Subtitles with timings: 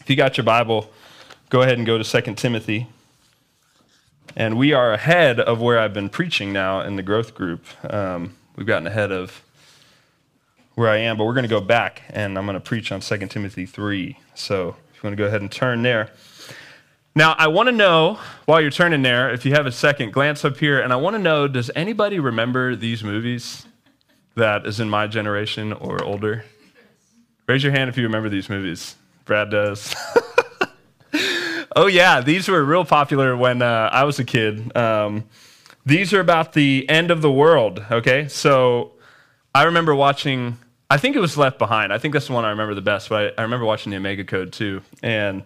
[0.00, 0.90] If you got your Bible,
[1.48, 2.86] go ahead and go to 2 Timothy.
[4.36, 7.64] And we are ahead of where I've been preaching now in the growth group.
[7.92, 9.42] Um, we've gotten ahead of
[10.74, 13.00] where I am, but we're going to go back and I'm going to preach on
[13.00, 14.18] 2 Timothy 3.
[14.34, 16.10] So if you want to go ahead and turn there.
[17.14, 20.44] Now, I want to know, while you're turning there, if you have a second, glance
[20.44, 23.66] up here, and I want to know does anybody remember these movies
[24.34, 26.44] that is in my generation or older?
[27.46, 28.96] Raise your hand if you remember these movies.
[29.26, 29.94] Brad does.
[31.76, 34.74] oh, yeah, these were real popular when uh, I was a kid.
[34.76, 35.24] Um,
[35.84, 38.28] these are about the end of the world, okay?
[38.28, 38.92] So
[39.54, 41.92] I remember watching, I think it was Left Behind.
[41.92, 43.96] I think that's the one I remember the best, but I, I remember watching the
[43.96, 44.82] Omega Code too.
[45.02, 45.42] And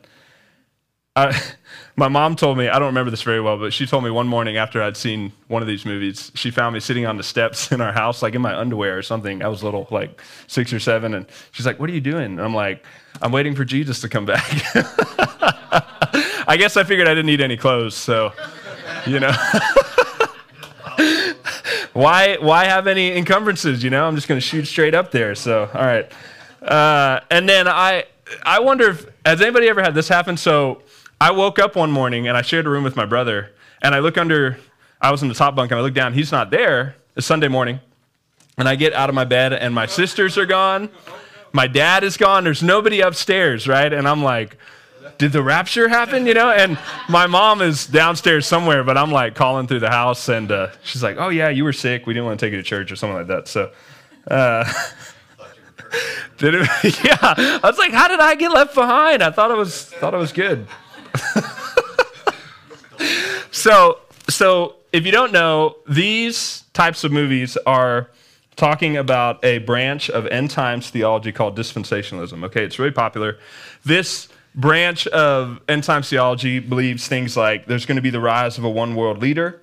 [1.17, 1.41] I,
[2.01, 4.27] my mom told me, I don't remember this very well, but she told me one
[4.27, 7.71] morning after I'd seen one of these movies, she found me sitting on the steps
[7.73, 9.43] in our house, like in my underwear or something.
[9.43, 11.13] I was little, like six or seven.
[11.13, 12.25] And she's like, What are you doing?
[12.25, 12.87] And I'm like,
[13.21, 14.47] I'm waiting for Jesus to come back.
[16.49, 17.95] I guess I figured I didn't need any clothes.
[17.95, 18.33] So,
[19.07, 19.33] you know.
[21.93, 23.85] why, why have any encumbrances?
[23.85, 25.35] You know, I'm just going to shoot straight up there.
[25.35, 26.11] So, all right.
[26.63, 28.05] Uh, and then I,
[28.43, 30.39] I wonder if, has anybody ever had this happen?
[30.39, 30.81] So,
[31.21, 33.51] I woke up one morning and I shared a room with my brother,
[33.83, 34.59] and I look under,
[35.03, 36.97] I was in the top bunk, and I look down, he's not there.
[37.15, 37.81] It's Sunday morning.
[38.57, 40.89] And I get out of my bed, and my sisters are gone.
[41.53, 42.45] My dad is gone.
[42.45, 43.93] There's nobody upstairs, right?
[43.93, 44.57] And I'm like,
[45.19, 46.27] did the rapture happen?
[46.27, 46.51] You know?
[46.51, 50.71] And my mom is downstairs somewhere, but I'm like calling through the house, and uh,
[50.83, 52.07] she's like, oh, yeah, you were sick.
[52.07, 53.47] We didn't want to take you to church or something like that.
[53.47, 53.73] So,
[54.27, 54.65] uh,
[56.39, 56.69] did it,
[57.05, 57.19] yeah.
[57.21, 59.23] I was like, how did I get left behind?
[59.23, 60.67] I thought it was, thought it was good.
[63.51, 68.11] so, so if you don't know, these types of movies are
[68.57, 72.45] talking about a branch of end times theology called dispensationalism.
[72.45, 73.39] Okay, it's really popular.
[73.85, 78.59] This branch of end times theology believes things like there's going to be the rise
[78.59, 79.61] of a one world leader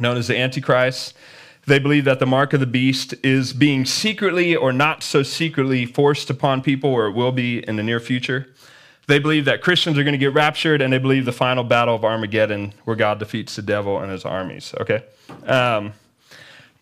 [0.00, 1.14] known as the Antichrist.
[1.66, 5.84] They believe that the mark of the beast is being secretly or not so secretly
[5.84, 8.48] forced upon people, or it will be in the near future.
[9.08, 11.94] They believe that Christians are going to get raptured, and they believe the final battle
[11.94, 14.74] of Armageddon, where God defeats the devil and his armies.
[14.80, 15.02] Okay?
[15.46, 15.94] Um,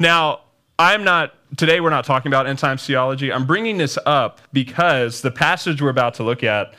[0.00, 0.40] now,
[0.76, 3.32] I'm not, today we're not talking about end times theology.
[3.32, 6.74] I'm bringing this up because the passage we're about to look at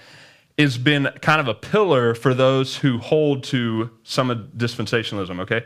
[0.57, 5.63] has been kind of a pillar for those who hold to some of dispensationalism, okay?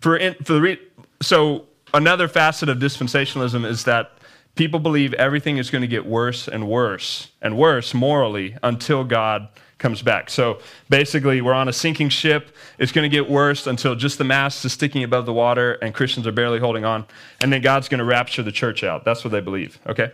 [0.00, 0.78] For, in, for the re,
[1.22, 4.13] so, another facet of dispensationalism is that
[4.54, 9.48] people believe everything is going to get worse and worse and worse morally until God
[9.78, 10.30] comes back.
[10.30, 12.56] So basically, we're on a sinking ship.
[12.78, 15.92] It's going to get worse until just the mast is sticking above the water and
[15.92, 17.04] Christians are barely holding on.
[17.40, 19.04] And then God's going to rapture the church out.
[19.04, 20.12] That's what they believe, okay?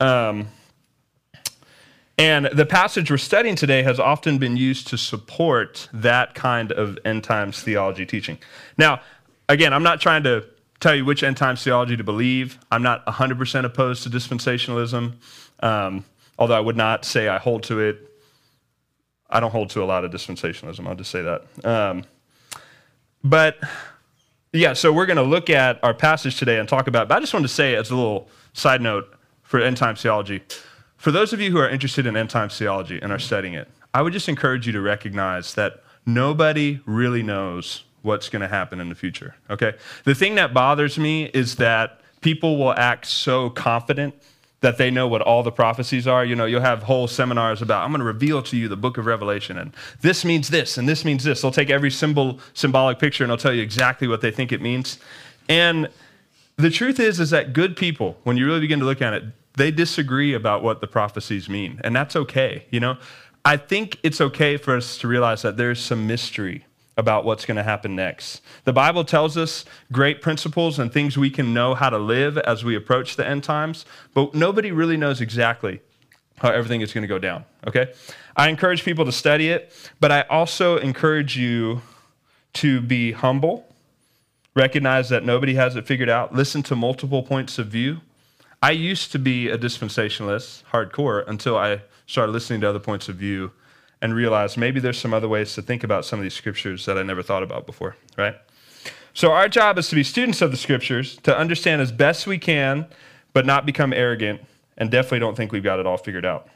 [0.00, 0.48] Um,
[2.16, 6.98] and the passage we're studying today has often been used to support that kind of
[7.04, 8.38] end times theology teaching.
[8.78, 9.00] Now,
[9.48, 10.46] again, I'm not trying to
[10.84, 12.58] tell you which end times theology to believe.
[12.70, 15.14] I'm not 100% opposed to dispensationalism,
[15.60, 16.04] um,
[16.38, 18.10] although I would not say I hold to it.
[19.30, 21.66] I don't hold to a lot of dispensationalism, I'll just say that.
[21.66, 22.04] Um,
[23.24, 23.56] but
[24.52, 27.20] yeah, so we're going to look at our passage today and talk about, but I
[27.20, 29.10] just wanted to say as a little side note
[29.42, 30.42] for end times theology,
[30.98, 33.70] for those of you who are interested in end times theology and are studying it,
[33.94, 38.80] I would just encourage you to recognize that nobody really knows what's going to happen
[38.80, 39.34] in the future.
[39.50, 39.72] Okay?
[40.04, 44.14] The thing that bothers me is that people will act so confident
[44.60, 46.24] that they know what all the prophecies are.
[46.24, 48.96] You know, you'll have whole seminars about, I'm going to reveal to you the book
[48.98, 51.42] of Revelation, and this means this, and this means this.
[51.42, 54.62] They'll take every symbol, symbolic picture and they'll tell you exactly what they think it
[54.62, 54.98] means.
[55.48, 55.88] And
[56.56, 59.24] the truth is, is that good people, when you really begin to look at it,
[59.56, 61.80] they disagree about what the prophecies mean.
[61.84, 62.66] And that's okay.
[62.70, 62.96] You know,
[63.44, 66.64] I think it's okay for us to realize that there's some mystery
[66.96, 68.40] about what's going to happen next.
[68.64, 72.64] The Bible tells us great principles and things we can know how to live as
[72.64, 75.80] we approach the end times, but nobody really knows exactly
[76.38, 77.92] how everything is going to go down, okay?
[78.36, 81.82] I encourage people to study it, but I also encourage you
[82.54, 83.66] to be humble,
[84.54, 88.00] recognize that nobody has it figured out, listen to multiple points of view.
[88.62, 93.16] I used to be a dispensationalist, hardcore, until I started listening to other points of
[93.16, 93.52] view
[94.04, 96.98] and realize maybe there's some other ways to think about some of these scriptures that
[96.98, 98.36] I never thought about before, right?
[99.14, 102.36] So, our job is to be students of the scriptures, to understand as best we
[102.36, 102.86] can,
[103.32, 104.42] but not become arrogant,
[104.76, 106.48] and definitely don't think we've got it all figured out.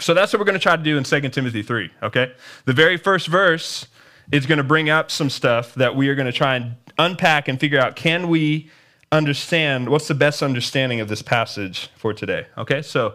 [0.00, 2.32] So, that's what we're going to try to do in 2 Timothy 3, okay?
[2.64, 3.86] The very first verse
[4.32, 7.48] is going to bring up some stuff that we are going to try and unpack
[7.48, 8.70] and figure out can we
[9.10, 12.80] understand what's the best understanding of this passage for today, okay?
[12.80, 13.12] So,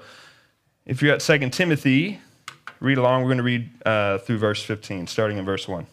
[0.86, 2.22] if you're at 2 Timothy
[2.80, 3.22] read along.
[3.22, 5.86] We're going to read uh, through verse 15, starting in verse 1.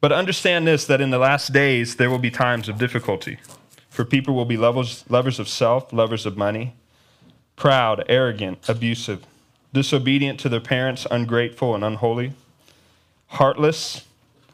[0.00, 3.38] But understand this that in the last days there will be times of difficulty.
[3.88, 6.74] For people will be lovers, lovers of self, lovers of money,
[7.56, 9.24] proud, arrogant, abusive,
[9.72, 12.34] disobedient to their parents, ungrateful, and unholy,
[13.28, 14.04] heartless,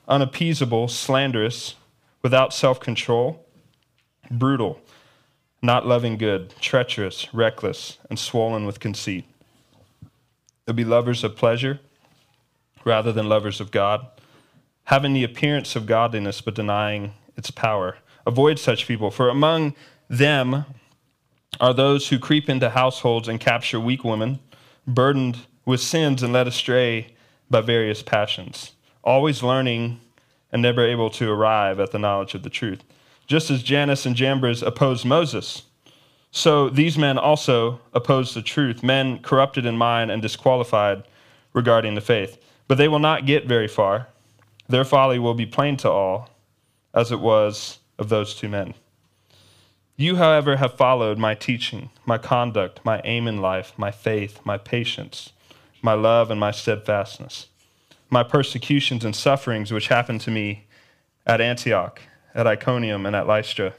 [0.09, 1.75] unappeasable, slanderous,
[2.23, 3.45] without self control,
[4.31, 4.81] brutal,
[5.61, 9.25] not loving good, treacherous, reckless, and swollen with conceit.
[10.65, 11.81] They'll be lovers of pleasure
[12.85, 14.07] rather than lovers of God,
[14.85, 17.99] having the appearance of godliness but denying its power.
[18.27, 19.75] Avoid such people, for among
[20.09, 20.65] them
[21.61, 24.39] are those who creep into households and capture weak women,
[24.87, 27.15] burdened with sins and led astray
[27.51, 28.73] by various passions,
[29.05, 30.01] always learning
[30.51, 32.83] and never able to arrive at the knowledge of the truth.
[33.27, 35.63] Just as Jannes and Jambres opposed Moses,
[36.35, 41.05] so these men also oppose the truth, men corrupted in mind and disqualified
[41.53, 42.43] regarding the faith.
[42.67, 44.09] But they will not get very far.
[44.67, 46.31] Their folly will be plain to all,
[46.95, 48.73] as it was of those two men.
[49.95, 54.57] You, however, have followed my teaching, my conduct, my aim in life, my faith, my
[54.57, 55.33] patience,
[55.83, 57.49] my love, and my steadfastness,
[58.09, 60.67] my persecutions and sufferings which happened to me
[61.27, 62.01] at Antioch,
[62.35, 63.75] at Iconium, and at Lystra,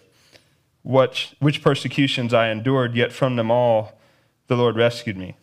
[0.84, 4.00] which persecutions I endured, yet from them all
[4.48, 5.36] the Lord rescued me.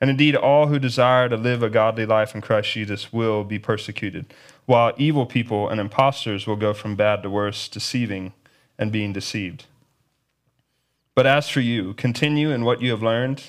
[0.00, 3.58] And indeed, all who desire to live a godly life in Christ Jesus will be
[3.58, 4.34] persecuted,
[4.66, 8.32] while evil people and impostors will go from bad to worse, deceiving
[8.78, 9.64] and being deceived.
[11.14, 13.42] But as for you, continue in what you have learned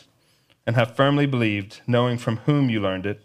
[0.65, 3.21] and have firmly believed, knowing from whom you learned it,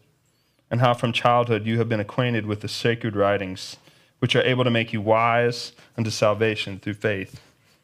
[0.68, 3.76] and how from childhood you have been acquainted with the sacred writings,
[4.18, 7.40] which are able to make you wise unto salvation through faith,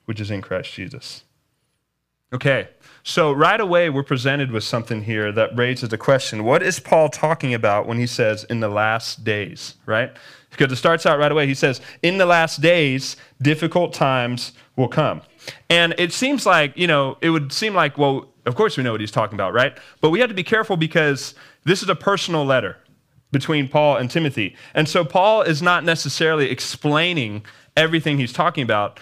[0.09, 1.25] which is in Christ Jesus.
[2.33, 2.69] Okay,
[3.03, 7.11] so right away we're presented with something here that raises the question what is Paul
[7.11, 10.11] talking about when he says in the last days, right?
[10.49, 11.47] Because it starts out right away.
[11.47, 15.21] He says, in the last days, difficult times will come.
[15.69, 18.93] And it seems like, you know, it would seem like, well, of course we know
[18.93, 19.77] what he's talking about, right?
[20.01, 21.35] But we have to be careful because
[21.65, 22.79] this is a personal letter
[23.31, 24.57] between Paul and Timothy.
[24.73, 27.45] And so Paul is not necessarily explaining
[27.77, 28.99] everything he's talking about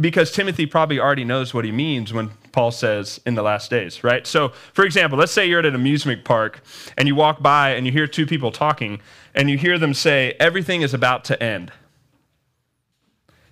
[0.00, 4.04] because Timothy probably already knows what he means when Paul says in the last days,
[4.04, 4.26] right?
[4.26, 6.62] So, for example, let's say you're at an amusement park
[6.96, 9.00] and you walk by and you hear two people talking
[9.34, 11.72] and you hear them say, everything is about to end.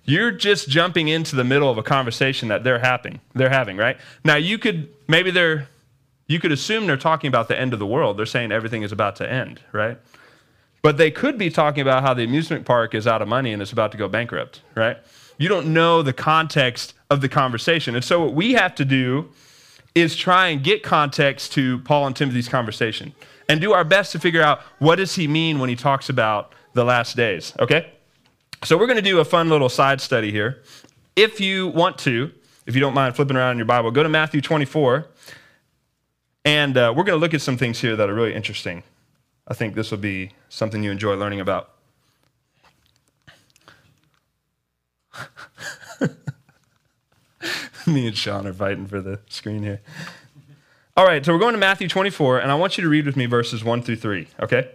[0.05, 3.97] You're just jumping into the middle of a conversation that they're having, they're having, right?
[4.23, 5.67] Now you could maybe they're
[6.27, 8.17] you could assume they're talking about the end of the world.
[8.17, 9.97] They're saying everything is about to end, right?
[10.81, 13.61] But they could be talking about how the amusement park is out of money and
[13.61, 14.97] it's about to go bankrupt, right?
[15.37, 17.95] You don't know the context of the conversation.
[17.95, 19.29] And so what we have to do
[19.95, 23.13] is try and get context to Paul and Timothy's conversation
[23.49, 26.53] and do our best to figure out what does he mean when he talks about
[26.73, 27.91] the last days, okay?
[28.63, 30.61] So we're going to do a fun little side study here.
[31.15, 32.31] If you want to,
[32.65, 35.07] if you don't mind flipping around in your Bible, go to Matthew 24,
[36.45, 38.83] and uh, we're going to look at some things here that are really interesting.
[39.47, 41.76] I think this will be something you enjoy learning about.
[47.91, 49.81] Me and Sean are fighting for the screen here.
[50.97, 53.15] All right, so we're going to Matthew 24, and I want you to read with
[53.15, 54.69] me verses 1 through 3, okay?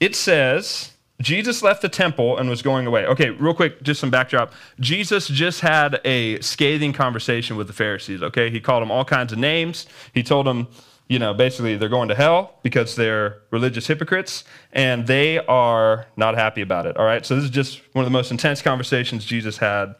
[0.00, 3.06] It says, Jesus left the temple and was going away.
[3.06, 4.52] Okay, real quick, just some backdrop.
[4.80, 8.50] Jesus just had a scathing conversation with the Pharisees, okay?
[8.50, 9.86] He called them all kinds of names.
[10.12, 10.68] He told them,
[11.08, 16.34] you know, basically they're going to hell because they're religious hypocrites and they are not
[16.34, 17.24] happy about it, all right?
[17.24, 19.94] So this is just one of the most intense conversations Jesus had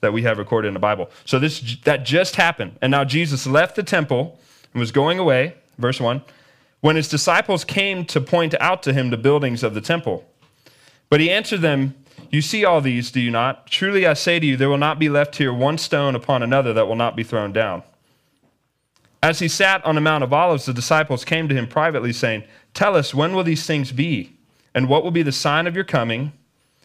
[0.00, 1.10] that we have recorded in the Bible.
[1.24, 2.78] So this that just happened.
[2.80, 4.38] And now Jesus left the temple
[4.72, 6.22] and was going away, verse 1,
[6.80, 10.24] when his disciples came to point out to him the buildings of the temple.
[11.10, 11.94] But he answered them,
[12.30, 13.66] You see all these, do you not?
[13.66, 16.72] Truly I say to you, there will not be left here one stone upon another
[16.72, 17.82] that will not be thrown down.
[19.22, 22.44] As he sat on the Mount of Olives, the disciples came to him privately, saying,
[22.72, 24.36] Tell us, when will these things be?
[24.74, 26.32] And what will be the sign of your coming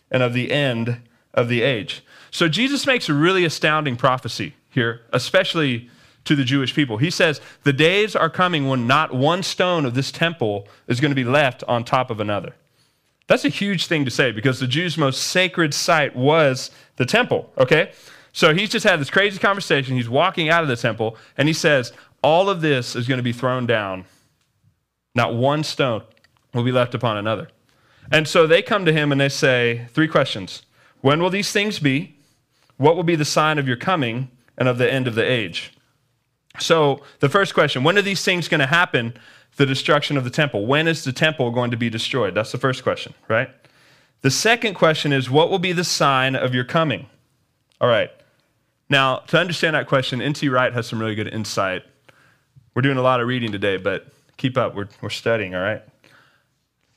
[0.10, 1.02] and of the end
[1.34, 2.04] of the age?
[2.34, 5.92] So Jesus makes a really astounding prophecy here, especially
[6.26, 6.98] to the Jewish people.
[6.98, 11.12] He says, The days are coming when not one stone of this temple is going
[11.12, 12.56] to be left on top of another.
[13.28, 17.54] That's a huge thing to say because the Jews' most sacred site was the temple,
[17.56, 17.92] okay?
[18.32, 19.96] So he's just had this crazy conversation.
[19.96, 23.24] He's walking out of the temple and he says, All of this is going to
[23.24, 24.06] be thrown down.
[25.14, 26.02] Not one stone
[26.52, 27.50] will be left upon another.
[28.12, 30.64] And so they come to him and they say, Three questions
[31.02, 32.16] When will these things be?
[32.78, 35.74] What will be the sign of your coming and of the end of the age?
[36.60, 39.14] So, the first question when are these things going to happen?
[39.56, 40.66] The destruction of the temple.
[40.66, 42.34] When is the temple going to be destroyed?
[42.34, 43.50] That's the first question, right?
[44.22, 47.08] The second question is what will be the sign of your coming?
[47.80, 48.10] All right.
[48.90, 50.50] Now, to understand that question, N.T.
[50.50, 51.84] Wright has some really good insight.
[52.74, 54.76] We're doing a lot of reading today, but keep up.
[54.76, 55.82] We're, we're studying, all right?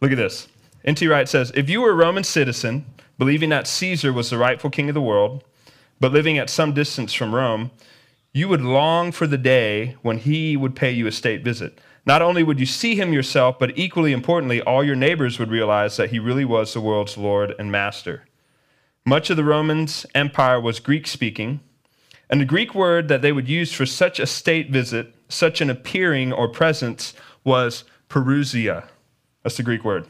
[0.01, 0.49] Look at this.
[0.85, 1.07] N.T.
[1.09, 2.87] Wright says If you were a Roman citizen,
[3.19, 5.45] believing that Caesar was the rightful king of the world,
[6.01, 7.71] but living at some distance from Rome,
[8.33, 11.81] you would long for the day when he would pay you a state visit.
[12.05, 15.97] Not only would you see him yourself, but equally importantly, all your neighbors would realize
[15.97, 18.25] that he really was the world's Lord and Master.
[19.05, 21.61] Much of the Romans' empire was Greek speaking,
[22.29, 25.71] and the Greek word that they would use for such a state visit, such an
[25.71, 28.87] appearing or presence, was parousia.
[29.43, 30.07] That's the Greek word.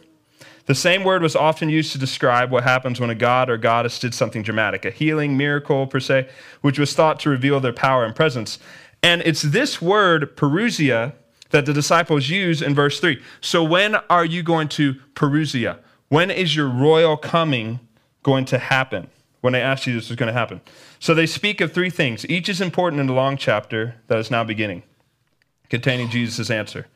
[0.66, 3.98] The same word was often used to describe what happens when a god or goddess
[3.98, 6.28] did something dramatic, a healing, miracle, per se,
[6.60, 8.58] which was thought to reveal their power and presence.
[9.02, 11.12] And it's this word, parousia,
[11.50, 13.22] that the disciples use in verse 3.
[13.40, 15.78] So when are you going to parousia?
[16.08, 17.80] When is your royal coming
[18.24, 19.08] going to happen?
[19.40, 20.60] When they ask you this is going to happen.
[20.98, 22.28] So they speak of three things.
[22.28, 24.82] Each is important in the long chapter that is now beginning,
[25.68, 26.88] containing Jesus' answer.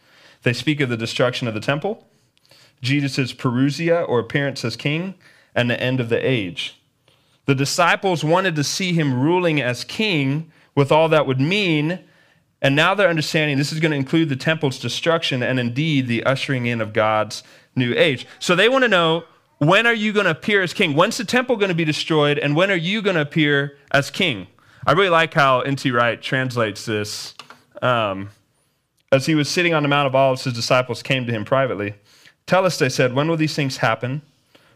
[0.43, 2.05] They speak of the destruction of the temple,
[2.83, 5.15] Jesus' parousia or appearance as king,
[5.55, 6.81] and the end of the age.
[7.47, 12.01] The disciples wanted to see him ruling as king with all that would mean,
[12.63, 16.23] and now they're understanding this is going to include the temple's destruction and indeed the
[16.25, 17.43] ushering in of God's
[17.75, 18.27] new age.
[18.39, 19.25] So they want to know
[19.59, 20.95] when are you going to appear as king?
[20.95, 22.39] When's the temple going to be destroyed?
[22.39, 24.47] And when are you going to appear as king?
[24.87, 25.91] I really like how N.T.
[25.91, 27.35] Wright translates this.
[27.83, 28.31] Um,
[29.13, 31.95] as he was sitting on the Mount of Olives, his disciples came to him privately.
[32.51, 34.23] Tell us, they said, when will these things happen?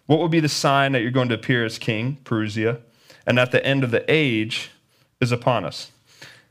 [0.06, 2.78] What will be the sign that you're going to appear as king, parousia,
[3.26, 4.70] and that the end of the age
[5.20, 5.90] is upon us?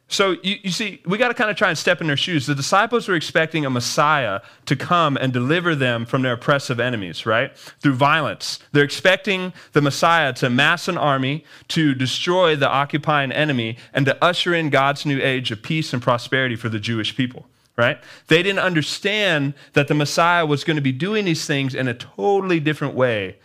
[0.10, 2.46] So you, you see, we got to kind of try and step in their shoes.
[2.46, 7.26] The disciples were expecting a Messiah to come and deliver them from their oppressive enemies,
[7.26, 7.56] right?
[7.80, 8.60] Through violence.
[8.74, 14.22] They're expecting the Messiah to mass an army, to destroy the occupying enemy, and to
[14.22, 17.46] usher in God's new age of peace and prosperity for the Jewish people
[17.78, 18.00] right?
[18.28, 21.94] They didn't understand that the Messiah was going to be doing these things in a
[21.94, 23.38] totally different way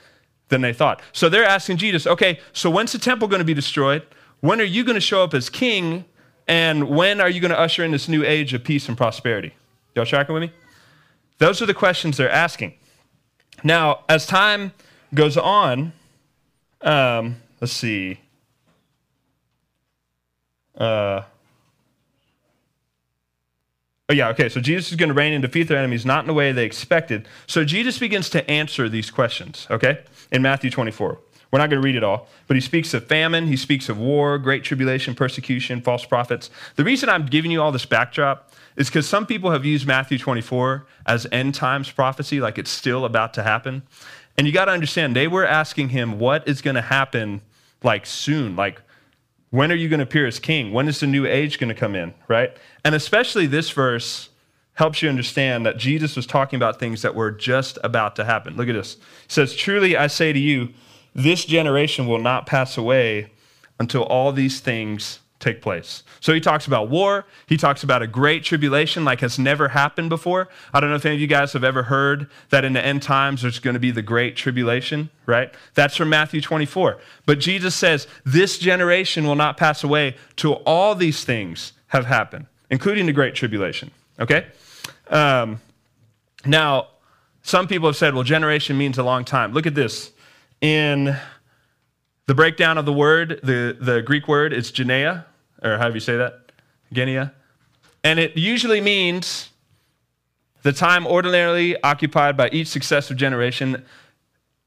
[0.48, 1.00] than they thought.
[1.12, 4.02] So they're asking Jesus, okay, so when's the temple going to be destroyed?
[4.40, 6.04] When are you going to show up as king?
[6.46, 9.54] And when are you going to usher in this new age of peace and prosperity?
[9.94, 10.52] Y'all tracking with me?
[11.38, 12.74] Those are the questions they're asking.
[13.62, 14.72] Now, as time
[15.14, 15.92] goes on,
[16.80, 18.20] um, let's see.
[20.76, 21.22] Uh,
[24.10, 24.48] Oh, yeah, okay.
[24.48, 26.64] So Jesus is going to reign and defeat their enemies, not in the way they
[26.64, 27.28] expected.
[27.46, 30.00] So Jesus begins to answer these questions, okay,
[30.32, 31.18] in Matthew 24.
[31.50, 33.98] We're not going to read it all, but he speaks of famine, he speaks of
[33.98, 36.50] war, great tribulation, persecution, false prophets.
[36.76, 40.18] The reason I'm giving you all this backdrop is because some people have used Matthew
[40.18, 43.82] 24 as end times prophecy, like it's still about to happen.
[44.36, 47.40] And you got to understand, they were asking him what is going to happen
[47.82, 48.82] like soon, like
[49.50, 50.72] when are you going to appear as king?
[50.72, 52.56] When is the new age going to come in, right?
[52.84, 54.28] And especially this verse
[54.74, 58.56] helps you understand that Jesus was talking about things that were just about to happen.
[58.56, 58.94] Look at this.
[58.94, 59.00] It
[59.32, 60.68] says, Truly I say to you,
[61.14, 63.32] this generation will not pass away
[63.80, 66.02] until all these things take place.
[66.20, 67.24] So he talks about war.
[67.46, 70.48] He talks about a great tribulation like has never happened before.
[70.72, 73.02] I don't know if any of you guys have ever heard that in the end
[73.02, 75.54] times there's going to be the great tribulation, right?
[75.74, 76.98] That's from Matthew 24.
[77.24, 82.46] But Jesus says, This generation will not pass away till all these things have happened,
[82.70, 83.90] including the great tribulation,
[84.20, 84.46] okay?
[85.08, 85.60] Um,
[86.44, 86.88] now,
[87.42, 89.52] some people have said, well, generation means a long time.
[89.52, 90.12] Look at this.
[90.60, 91.16] In
[92.26, 95.24] the breakdown of the word, the, the Greek word, is genea,
[95.62, 96.52] or how do you say that,
[96.92, 97.32] genea.
[98.04, 99.50] And it usually means
[100.62, 103.84] the time ordinarily occupied by each successive generation.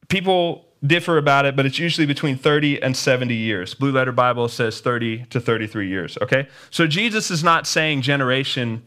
[0.08, 3.74] People differ about it, but it's usually between 30 and 70 years.
[3.74, 6.48] Blue Letter Bible says 30 to 33 years, okay?
[6.70, 8.82] So Jesus is not saying generation,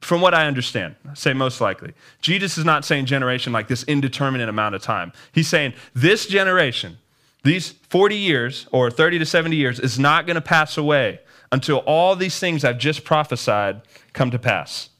[0.00, 1.92] from what I understand, I say most likely.
[2.20, 5.12] Jesus is not saying generation like this indeterminate amount of time.
[5.32, 6.98] He's saying this generation,
[7.42, 11.20] these 40 years or 30 to 70 years is not going to pass away
[11.52, 13.82] until all these things I've just prophesied
[14.12, 14.90] come to pass.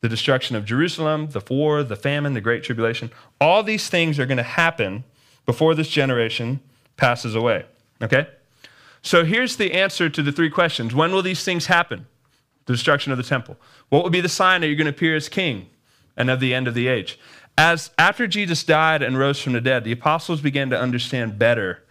[0.00, 4.26] The destruction of Jerusalem, the war, the famine, the great tribulation, all these things are
[4.26, 5.04] going to happen
[5.46, 6.60] before this generation
[6.96, 7.64] passes away.
[8.00, 8.28] Okay?
[9.02, 10.94] So here's the answer to the three questions.
[10.94, 12.06] When will these things happen?
[12.66, 13.56] The destruction of the temple.
[13.88, 15.68] What will be the sign that you're going to appear as king
[16.16, 17.18] and of the end of the age?
[17.58, 21.82] As after Jesus died and rose from the dead, the apostles began to understand better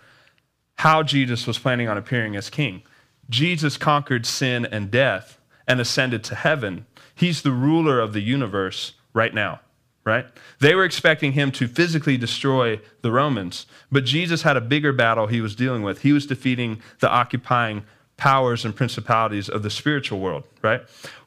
[0.76, 2.84] how Jesus was planning on appearing as king.
[3.30, 6.86] Jesus conquered sin and death and ascended to heaven.
[7.14, 9.60] He's the ruler of the universe right now,
[10.06, 10.26] right?
[10.60, 15.28] They were expecting him to physically destroy the Romans, but Jesus had a bigger battle
[15.28, 16.02] he was dealing with.
[16.02, 17.84] He was defeating the occupying
[18.16, 20.82] powers and principalities of the spiritual world, right?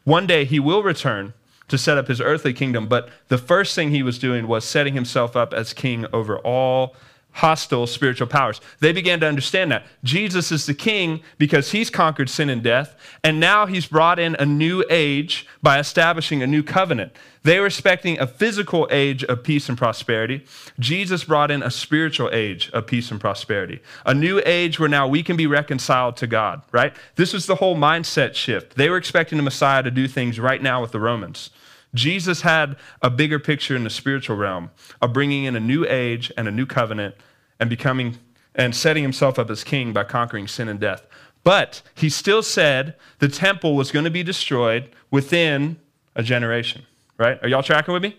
[0.05, 1.35] One day he will return
[1.71, 4.95] to set up his earthly kingdom, but the first thing he was doing was setting
[4.95, 6.95] himself up as king over all
[7.33, 8.61] hostile spiritual powers.
[8.81, 9.87] They began to understand that.
[10.03, 14.35] Jesus is the king because he's conquered sin and death, and now he's brought in
[14.39, 17.13] a new age by establishing a new covenant.
[17.43, 20.45] They were expecting a physical age of peace and prosperity.
[20.79, 23.81] Jesus brought in a spiritual age of peace and prosperity.
[24.05, 26.95] A new age where now we can be reconciled to God, right?
[27.17, 28.77] This was the whole mindset shift.
[28.77, 31.51] They were expecting the Messiah to do things right now with the Romans.
[31.95, 34.71] Jesus had a bigger picture in the spiritual realm
[35.03, 37.15] of bringing in a new age and a new covenant
[37.59, 38.19] and becoming
[38.55, 41.07] and setting himself up as king by conquering sin and death.
[41.45, 45.79] But he still said the temple was going to be destroyed within
[46.15, 46.83] a generation,
[47.17, 47.39] right?
[47.43, 48.17] Are y'all tracking with me?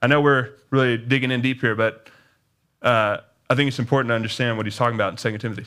[0.00, 2.08] I know we're really digging in deep here, but
[2.80, 3.18] uh,
[3.50, 5.66] I think it's important to understand what he's talking about in 2 Timothy.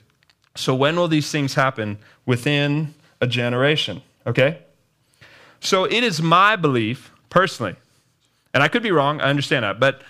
[0.55, 1.99] So, when will these things happen?
[2.25, 4.59] Within a generation, okay?
[5.59, 7.75] So, it is my belief personally.
[8.53, 10.01] And I could be wrong, I understand that, but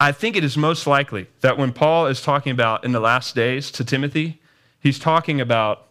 [0.00, 3.34] I think it is most likely that when Paul is talking about in the last
[3.34, 4.40] days to Timothy,
[4.80, 5.86] he's talking about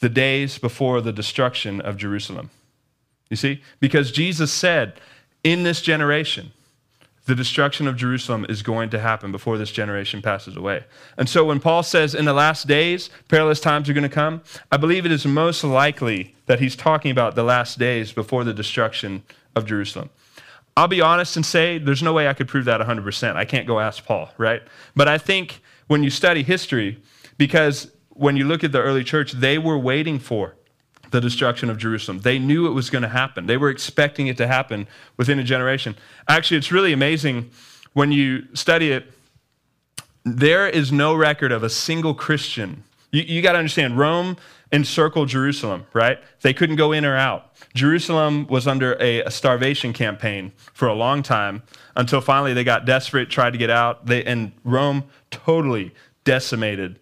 [0.00, 2.50] the days before the destruction of Jerusalem.
[3.30, 3.62] You see?
[3.78, 5.00] Because Jesus said,
[5.44, 6.52] in this generation,
[7.26, 10.84] the destruction of Jerusalem is going to happen before this generation passes away.
[11.16, 14.42] And so when Paul says in the last days, perilous times are going to come,
[14.72, 18.52] I believe it is most likely that he's talking about the last days before the
[18.52, 19.22] destruction
[19.54, 20.10] of Jerusalem.
[20.76, 23.36] I'll be honest and say there's no way I could prove that 100%.
[23.36, 24.62] I can't go ask Paul, right?
[24.94, 27.02] But I think when you study history,
[27.36, 30.56] because when you look at the early church, they were waiting for
[31.10, 32.20] the destruction of Jerusalem.
[32.20, 33.46] They knew it was going to happen.
[33.46, 35.96] They were expecting it to happen within a generation.
[36.28, 37.50] Actually, it's really amazing
[37.92, 39.10] when you study it.
[40.24, 42.84] There is no record of a single Christian.
[43.10, 44.36] You, you got to understand, Rome
[44.72, 46.18] encircled Jerusalem, right?
[46.42, 47.52] They couldn't go in or out.
[47.74, 51.62] Jerusalem was under a, a, starvation campaign for a long time
[51.96, 55.92] until finally they got desperate, tried to get out, they, and Rome totally
[56.24, 56.98] decimated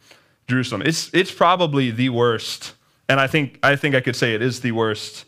[0.46, 0.82] Jerusalem.
[0.82, 2.74] It's, it's probably the worst,
[3.08, 5.26] and I think, I think I could say it is the worst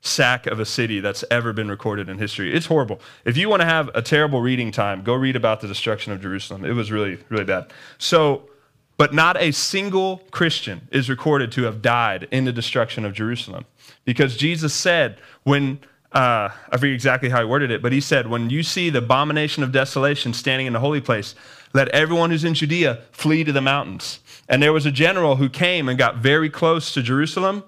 [0.00, 2.54] sack of a city that's ever been recorded in history.
[2.54, 3.00] It's horrible.
[3.24, 6.20] If you want to have a terrible reading time, go read about the destruction of
[6.20, 6.64] Jerusalem.
[6.64, 7.72] It was really, really bad.
[7.98, 8.48] So,
[8.98, 13.64] but not a single Christian is recorded to have died in the destruction of Jerusalem.
[14.04, 15.78] Because Jesus said, when,
[16.12, 18.98] uh, I forget exactly how he worded it, but he said, when you see the
[18.98, 21.36] abomination of desolation standing in the holy place,
[21.72, 24.18] let everyone who's in Judea flee to the mountains.
[24.48, 27.62] And there was a general who came and got very close to Jerusalem,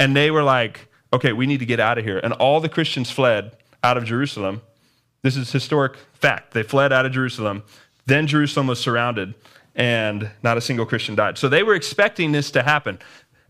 [0.00, 2.18] and they were like, okay, we need to get out of here.
[2.18, 4.62] And all the Christians fled out of Jerusalem.
[5.22, 6.54] This is historic fact.
[6.54, 7.62] They fled out of Jerusalem.
[8.06, 9.34] Then Jerusalem was surrounded
[9.74, 11.38] and not a single Christian died.
[11.38, 12.98] So they were expecting this to happen.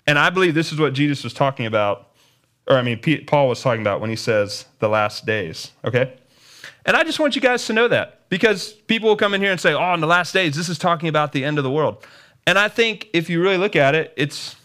[0.07, 2.09] And I believe this is what Jesus was talking about,
[2.69, 6.15] or I mean, Paul was talking about when he says the last days, okay?
[6.85, 9.53] And I just want you guys to know that because people will come in here
[9.53, 11.71] and say, oh, in the last days, this is talking about the end of the
[11.71, 12.05] world.
[12.47, 14.57] And I think if you really look at it, it's,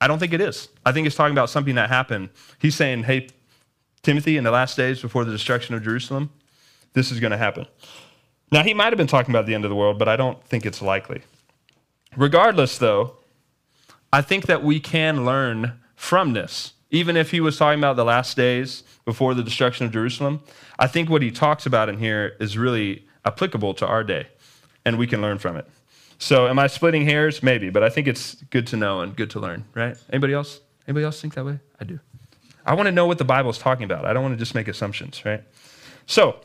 [0.00, 0.68] I don't think it is.
[0.84, 2.30] I think it's talking about something that happened.
[2.58, 3.28] He's saying, hey,
[4.02, 6.30] Timothy, in the last days before the destruction of Jerusalem,
[6.94, 7.66] this is going to happen.
[8.52, 10.44] Now, he might have been talking about the end of the world, but I don't
[10.44, 11.22] think it's likely.
[12.16, 13.16] Regardless, though,
[14.12, 16.74] I think that we can learn from this.
[16.90, 20.42] Even if he was talking about the last days before the destruction of Jerusalem,
[20.78, 24.26] I think what he talks about in here is really applicable to our day,
[24.84, 25.66] and we can learn from it.
[26.18, 27.42] So, am I splitting hairs?
[27.42, 29.96] Maybe, but I think it's good to know and good to learn, right?
[30.10, 30.60] Anybody else?
[30.86, 31.58] Anybody else think that way?
[31.80, 31.98] I do.
[32.66, 34.04] I want to know what the Bible is talking about.
[34.04, 35.42] I don't want to just make assumptions, right?
[36.06, 36.36] So,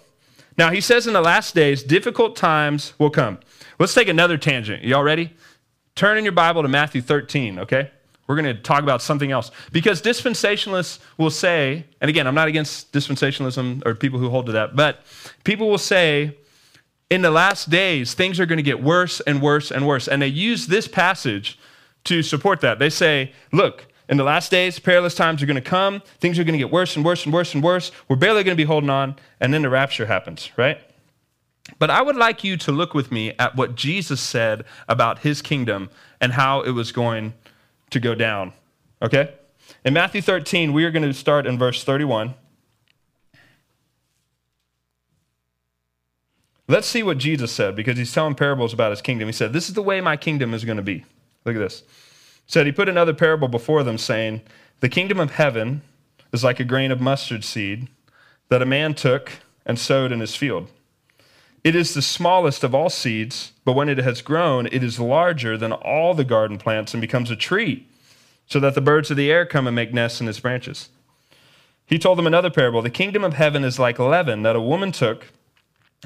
[0.57, 3.39] now, he says in the last days, difficult times will come.
[3.79, 4.83] Let's take another tangent.
[4.83, 5.33] Y'all ready?
[5.95, 7.91] Turn in your Bible to Matthew 13, okay?
[8.25, 9.51] We're going to talk about something else.
[9.71, 14.51] Because dispensationalists will say, and again, I'm not against dispensationalism or people who hold to
[14.53, 15.01] that, but
[15.43, 16.37] people will say,
[17.09, 20.07] in the last days, things are going to get worse and worse and worse.
[20.07, 21.57] And they use this passage
[22.03, 22.79] to support that.
[22.79, 26.01] They say, look, in the last days, perilous times are going to come.
[26.19, 27.91] Things are going to get worse and worse and worse and worse.
[28.07, 29.15] We're barely going to be holding on.
[29.39, 30.79] And then the rapture happens, right?
[31.79, 35.41] But I would like you to look with me at what Jesus said about his
[35.41, 35.89] kingdom
[36.21, 37.33] and how it was going
[37.89, 38.53] to go down,
[39.01, 39.33] okay?
[39.83, 42.33] In Matthew 13, we are going to start in verse 31.
[46.69, 49.27] Let's see what Jesus said because he's telling parables about his kingdom.
[49.27, 51.05] He said, This is the way my kingdom is going to be.
[51.45, 51.83] Look at this.
[52.47, 54.41] Said he put another parable before them, saying,
[54.79, 55.81] The kingdom of heaven
[56.33, 57.87] is like a grain of mustard seed
[58.49, 59.33] that a man took
[59.65, 60.69] and sowed in his field.
[61.63, 65.57] It is the smallest of all seeds, but when it has grown, it is larger
[65.57, 67.85] than all the garden plants and becomes a tree,
[68.45, 70.89] so that the birds of the air come and make nests in its branches.
[71.85, 74.93] He told them another parable The kingdom of heaven is like leaven that a woman
[74.93, 75.27] took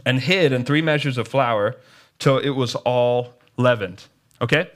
[0.06, 1.76] and hid in three measures of flour
[2.18, 4.06] till it was all leavened.
[4.42, 4.70] Okay?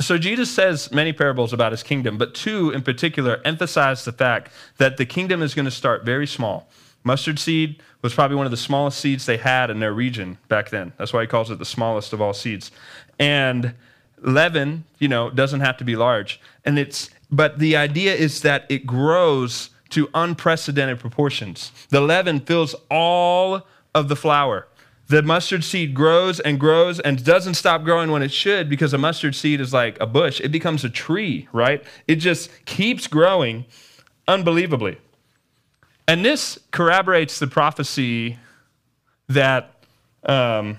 [0.00, 4.52] So Jesus says many parables about his kingdom, but two in particular emphasize the fact
[4.76, 6.68] that the kingdom is going to start very small.
[7.02, 10.70] Mustard seed was probably one of the smallest seeds they had in their region back
[10.70, 10.92] then.
[10.98, 12.70] That's why he calls it the smallest of all seeds.
[13.18, 13.74] And
[14.20, 16.40] leaven, you know, doesn't have to be large.
[16.64, 21.72] And it's but the idea is that it grows to unprecedented proportions.
[21.88, 24.66] The leaven fills all of the flour
[25.08, 28.98] the mustard seed grows and grows and doesn't stop growing when it should because a
[28.98, 30.40] mustard seed is like a bush.
[30.40, 31.82] It becomes a tree, right?
[32.08, 33.66] It just keeps growing
[34.26, 34.98] unbelievably.
[36.08, 38.38] And this corroborates the prophecy
[39.28, 39.74] that
[40.24, 40.78] um,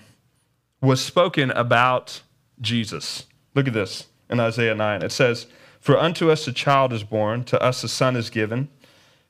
[0.82, 2.22] was spoken about
[2.60, 3.26] Jesus.
[3.56, 5.04] Look at this in Isaiah 9.
[5.04, 5.48] It says,
[5.80, 8.70] For unto us a child is born, to us a son is given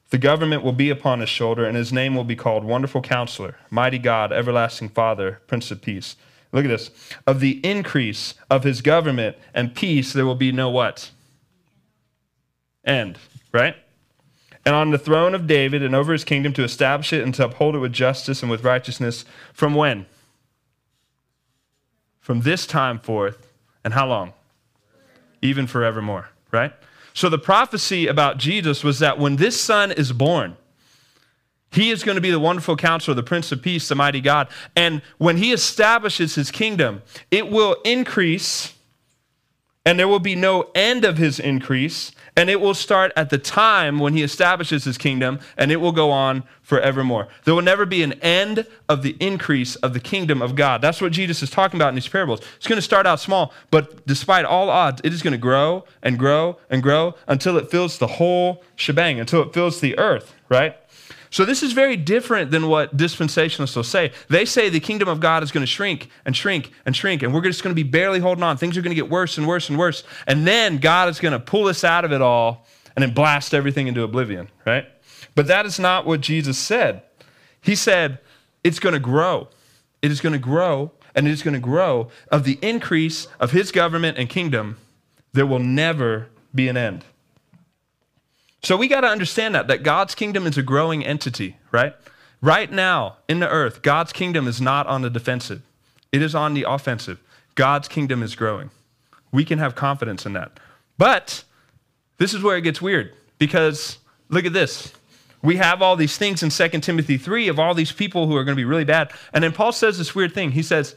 [0.09, 3.57] the government will be upon his shoulder, and his name will be called Wonderful Counselor,
[3.69, 6.15] Mighty God, Everlasting Father, Prince of Peace.
[6.53, 6.91] Look at this.
[7.25, 11.11] Of the increase of his government and peace, there will be no what?
[12.85, 13.17] End,
[13.51, 13.75] right?
[14.65, 17.45] And on the throne of David and over his kingdom to establish it and to
[17.45, 19.25] uphold it with justice and with righteousness.
[19.53, 20.05] From when?
[22.19, 23.47] From this time forth.
[23.83, 24.33] And how long?
[25.41, 26.73] Even forevermore, right?
[27.17, 30.55] So the prophecy about Jesus was that when this son is born,
[31.71, 34.47] he is going to be the wonderful counselor, the Prince of Peace, the mighty God.
[34.75, 37.01] And when he establishes his kingdom,
[37.31, 38.75] it will increase,
[39.87, 42.11] and there will be no end of his increase.
[42.35, 45.93] And it will start at the time when he establishes his kingdom, and it will
[45.93, 47.29] go on forevermore.
[47.45, 50.81] There will never be an end of the increase of the kingdom of God.
[50.81, 52.41] That's what Jesus is talking about in these parables.
[52.57, 55.85] It's going to start out small, but despite all odds, it is going to grow
[56.03, 60.35] and grow and grow until it fills the whole shebang, until it fills the earth,
[60.49, 60.75] right?
[61.29, 64.11] So this is very different than what dispensationalists will say.
[64.29, 67.33] They say the kingdom of God is going to shrink and shrink and shrink, and
[67.33, 68.57] we're just going to be barely holding on.
[68.57, 70.03] Things are going to get worse and worse and worse.
[70.25, 73.53] And then God is going to pull us out of it all and then blast
[73.53, 74.85] everything into oblivion, right?
[75.35, 77.03] But that is not what Jesus said.
[77.61, 78.19] He said,
[78.63, 79.49] it's going to grow.
[80.01, 82.09] It is going to grow, and it is going to grow.
[82.31, 84.77] Of the increase of his government and kingdom,
[85.33, 87.03] there will never be an end.
[88.63, 91.95] So we got to understand that, that God's kingdom is a growing entity, right?
[92.41, 95.61] Right now in the earth, God's kingdom is not on the defensive,
[96.11, 97.19] it is on the offensive.
[97.55, 98.69] God's kingdom is growing.
[99.31, 100.59] We can have confidence in that.
[100.99, 101.43] But
[102.19, 103.97] this is where it gets weird because
[104.29, 104.93] look at this.
[105.41, 108.43] We have all these things in 2 Timothy 3 of all these people who are
[108.43, 109.11] going to be really bad.
[109.33, 110.51] And then Paul says this weird thing.
[110.51, 110.95] He says,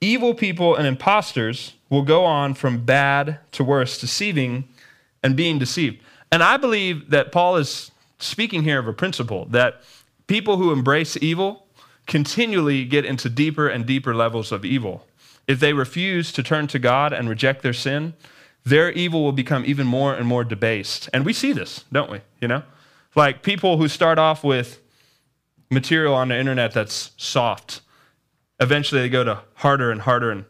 [0.00, 4.68] Evil people and impostors will go on from bad to worse, deceiving
[5.22, 6.02] and being deceived.
[6.36, 9.80] And I believe that Paul is speaking here of a principle that
[10.26, 11.66] people who embrace evil
[12.06, 15.06] continually get into deeper and deeper levels of evil.
[15.48, 18.12] If they refuse to turn to God and reject their sin,
[18.64, 21.08] their evil will become even more and more debased.
[21.14, 22.20] And we see this, don't we?
[22.42, 22.64] You know?
[23.14, 24.82] Like people who start off with
[25.70, 27.80] material on the internet that's soft,
[28.60, 30.44] eventually they go to harder and harder and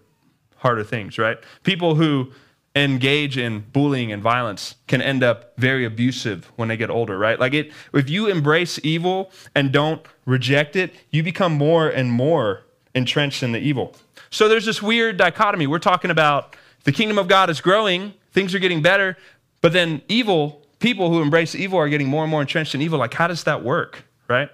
[0.57, 1.39] harder things, right?
[1.63, 2.33] People who
[2.77, 7.41] engage in bullying and violence can end up very abusive when they get older, right?
[7.41, 12.63] Like it if you embrace evil and don't reject it, you become more and more
[12.95, 13.97] entrenched in the evil.
[14.31, 15.67] So there's this weird dichotomy.
[15.67, 19.17] We're talking about the kingdom of God is growing, things are getting better,
[19.63, 22.99] but then evil people who embrace evil are getting more and more entrenched in evil.
[22.99, 24.51] Like how does that work, right?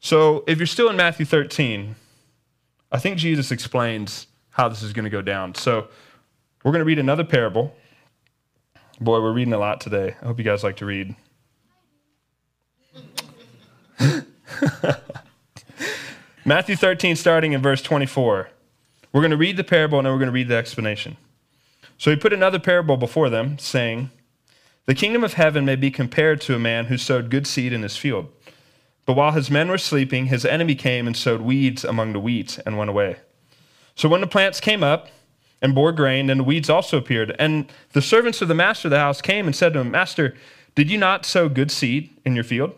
[0.00, 1.94] So if you're still in Matthew 13,
[2.92, 5.54] I think Jesus explains how this is going to go down.
[5.54, 5.88] So
[6.66, 7.72] we're going to read another parable.
[9.00, 10.16] Boy, we're reading a lot today.
[10.20, 11.14] I hope you guys like to read.
[16.44, 18.50] Matthew 13, starting in verse 24.
[19.12, 21.16] We're going to read the parable and then we're going to read the explanation.
[21.98, 24.10] So he put another parable before them, saying,
[24.86, 27.84] The kingdom of heaven may be compared to a man who sowed good seed in
[27.84, 28.26] his field.
[29.04, 32.58] But while his men were sleeping, his enemy came and sowed weeds among the wheat
[32.66, 33.18] and went away.
[33.94, 35.10] So when the plants came up,
[35.62, 37.34] and bore grain, and weeds also appeared.
[37.38, 40.34] And the servants of the master of the house came and said to him, Master,
[40.74, 42.74] did you not sow good seed in your field?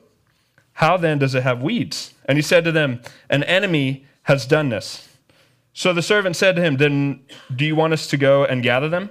[0.75, 2.15] How then does it have weeds?
[2.27, 5.09] And he said to them, An enemy has done this.
[5.73, 8.89] So the servant said to him, Then do you want us to go and gather
[8.89, 9.11] them?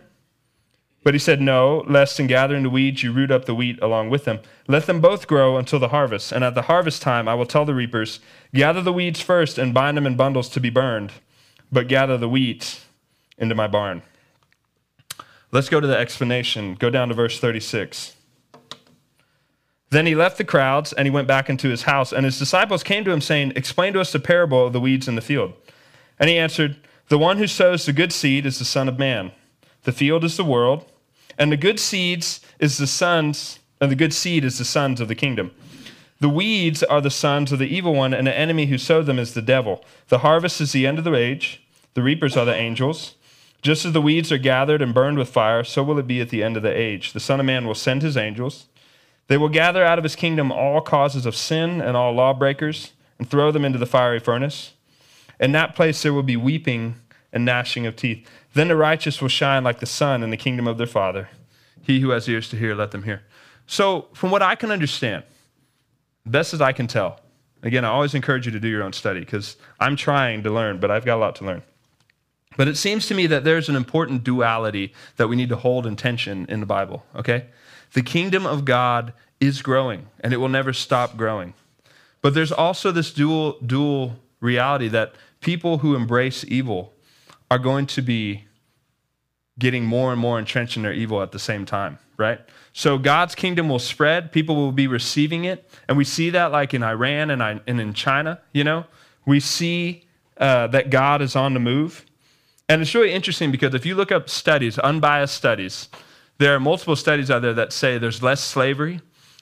[1.04, 4.10] But he said, No, lest in gathering the weeds you root up the wheat along
[4.10, 4.40] with them.
[4.68, 6.32] Let them both grow until the harvest.
[6.32, 8.20] And at the harvest time I will tell the reapers,
[8.54, 11.12] Gather the weeds first and bind them in bundles to be burned,
[11.72, 12.82] but gather the wheat
[13.38, 14.02] into my barn.
[15.52, 16.76] Let's go to the explanation.
[16.76, 18.16] Go down to verse 36.
[19.90, 22.12] Then he left the crowds and he went back into his house.
[22.12, 25.08] And his disciples came to him, saying, Explain to us the parable of the weeds
[25.08, 25.54] in the field.
[26.20, 29.32] And he answered, The one who sows the good seed is the Son of Man.
[29.84, 30.86] The field is the world
[31.38, 35.08] and the good seeds is the sons, and the good seed is the sons of
[35.08, 35.52] the kingdom.
[36.20, 39.20] The weeds are the sons of the evil one, and the enemy who sowed them
[39.20, 39.86] is the devil.
[40.08, 41.64] The harvest is the end of the age.
[41.94, 43.14] The reapers are the angels.
[43.62, 46.30] Just as the weeds are gathered and burned with fire, so will it be at
[46.30, 47.14] the end of the age.
[47.14, 48.68] The Son of Man will send his angels.
[49.28, 53.30] They will gather out of his kingdom all causes of sin and all lawbreakers and
[53.30, 54.74] throw them into the fiery furnace.
[55.40, 56.96] In that place there will be weeping
[57.34, 58.28] and gnashing of teeth.
[58.54, 61.30] Then the righteous will shine like the sun in the kingdom of their Father.
[61.82, 63.24] He who has ears to hear, let them hear.
[63.66, 65.24] So, from what I can understand,
[66.26, 67.20] best as I can tell,
[67.64, 70.80] again, I always encourage you to do your own study because I'm trying to learn,
[70.80, 71.64] but I've got a lot to learn.
[72.58, 75.86] But it seems to me that there's an important duality that we need to hold
[75.86, 77.46] in tension in the Bible, okay?
[77.94, 81.54] The kingdom of God is growing and it will never stop growing.
[82.22, 86.94] But there's also this dual dual reality that people who embrace evil
[87.50, 88.46] are going to be
[89.60, 92.40] getting more and more entrenched in their evil at the same time, right?
[92.74, 96.74] So God's kingdom will spread, people will be receiving it, and we see that like
[96.74, 98.86] in Iran and, in China, you know?
[99.26, 100.06] We see
[100.38, 102.06] uh, that God is on the move.
[102.70, 105.90] And it's really interesting because if you look up studies, unbiased studies,
[106.38, 109.00] there are multiple studies out there that say there's less slavery,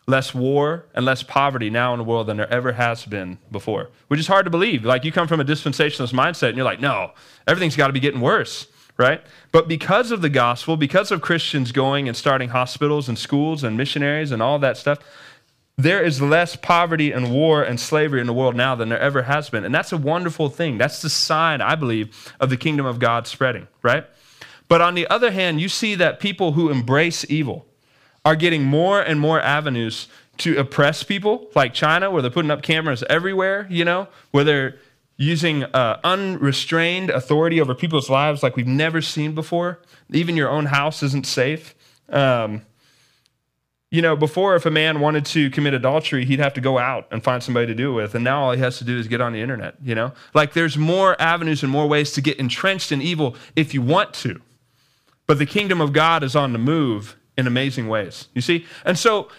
[0.07, 3.89] less war, and less poverty now in the world than there ever has been before,
[4.07, 4.85] which is hard to believe.
[4.85, 7.11] Like you come from a dispensationalist mindset and you're like, no,
[7.47, 9.21] everything's got to be getting worse right?
[9.51, 13.75] But because of the gospel, because of Christians going and starting hospitals and schools and
[13.75, 14.99] missionaries and all that stuff,
[15.77, 19.23] there is less poverty and war and slavery in the world now than there ever
[19.23, 19.65] has been.
[19.65, 20.77] And that's a wonderful thing.
[20.77, 24.05] That's the sign, I believe, of the kingdom of God spreading, right?
[24.67, 27.65] But on the other hand, you see that people who embrace evil
[28.23, 30.07] are getting more and more avenues
[30.37, 34.79] to oppress people, like China, where they're putting up cameras everywhere, you know, where they're
[35.17, 39.79] using uh, unrestrained authority over people's lives like we've never seen before.
[40.11, 41.75] Even your own house isn't safe.
[42.09, 42.63] Um,
[43.95, 47.07] you know, before, if a man wanted to commit adultery, he'd have to go out
[47.11, 48.13] and find somebody to do it with.
[48.13, 50.11] And now all he has to do is get on the internet, you know?
[50.33, 54.13] Like there's more avenues and more ways to get entrenched in evil if you want
[54.15, 54.41] to.
[55.27, 58.65] But the kingdom of God is on the move in amazing ways, you see?
[58.83, 59.29] And so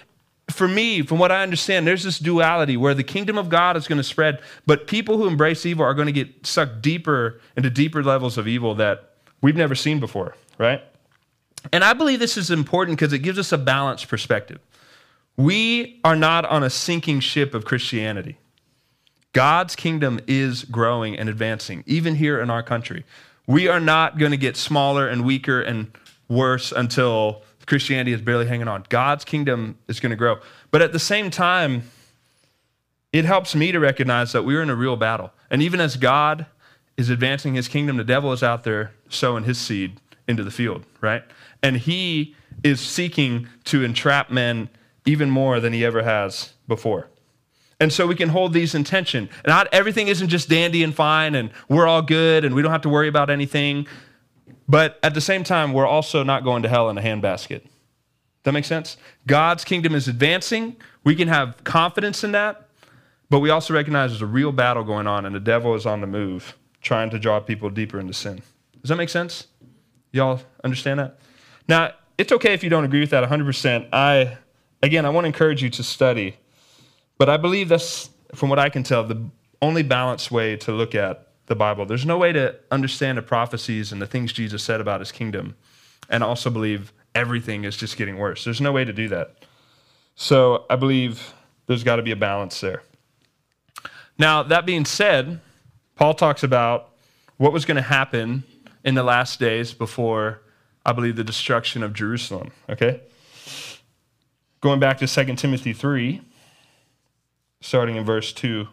[0.51, 3.87] for me, from what I understand, there's this duality where the kingdom of God is
[3.87, 7.69] going to spread, but people who embrace evil are going to get sucked deeper into
[7.69, 10.83] deeper levels of evil that we've never seen before, right?
[11.73, 14.59] And I believe this is important because it gives us a balanced perspective.
[15.37, 18.39] We are not on a sinking ship of Christianity.
[19.33, 23.05] God's kingdom is growing and advancing, even here in our country.
[23.47, 25.91] We are not going to get smaller and weaker and
[26.29, 28.87] worse until Christianity is barely hanging on.
[28.89, 30.39] God's kingdom is going to grow.
[30.71, 31.91] But at the same time,
[33.13, 35.33] it helps me to recognize that we're in a real battle.
[35.51, 36.47] And even as God
[36.97, 40.85] is advancing his kingdom, the devil is out there sowing his seed into the field,
[41.01, 41.23] right?
[41.63, 44.69] And he is seeking to entrap men
[45.05, 47.09] even more than he ever has before.
[47.79, 49.29] And so we can hold these in tension.
[49.47, 52.83] Not everything isn't just dandy and fine and we're all good and we don't have
[52.83, 53.87] to worry about anything.
[54.69, 57.63] But at the same time, we're also not going to hell in a handbasket.
[58.45, 58.97] That makes sense?
[59.27, 60.77] God's kingdom is advancing.
[61.05, 62.69] We can have confidence in that,
[63.29, 66.01] but we also recognize there's a real battle going on and the devil is on
[66.01, 68.43] the move, trying to draw people deeper into sin.
[68.81, 69.49] Does that make sense?
[70.13, 71.19] Y'all understand that?
[71.69, 73.89] Now, it's okay if you don't agree with that 100%.
[73.93, 74.39] I
[74.83, 76.37] again, I want to encourage you to study.
[77.19, 79.23] But I believe that's from what I can tell the
[79.63, 81.87] only balanced way to look at the Bible.
[81.87, 85.57] There's no way to understand the prophecies and the things Jesus said about his kingdom
[86.09, 88.45] and also believe everything is just getting worse.
[88.45, 89.45] There's no way to do that.
[90.15, 91.33] So I believe
[91.67, 92.83] there's got to be a balance there.
[94.19, 95.41] Now, that being said,
[95.95, 96.91] Paul talks about
[97.37, 98.45] what was going to happen
[98.85, 100.43] in the last days before,
[100.87, 102.53] I believe, the destruction of Jerusalem.
[102.71, 103.01] Okay?
[104.61, 106.23] Going back to 2 Timothy 3,
[107.61, 108.69] starting in verse 2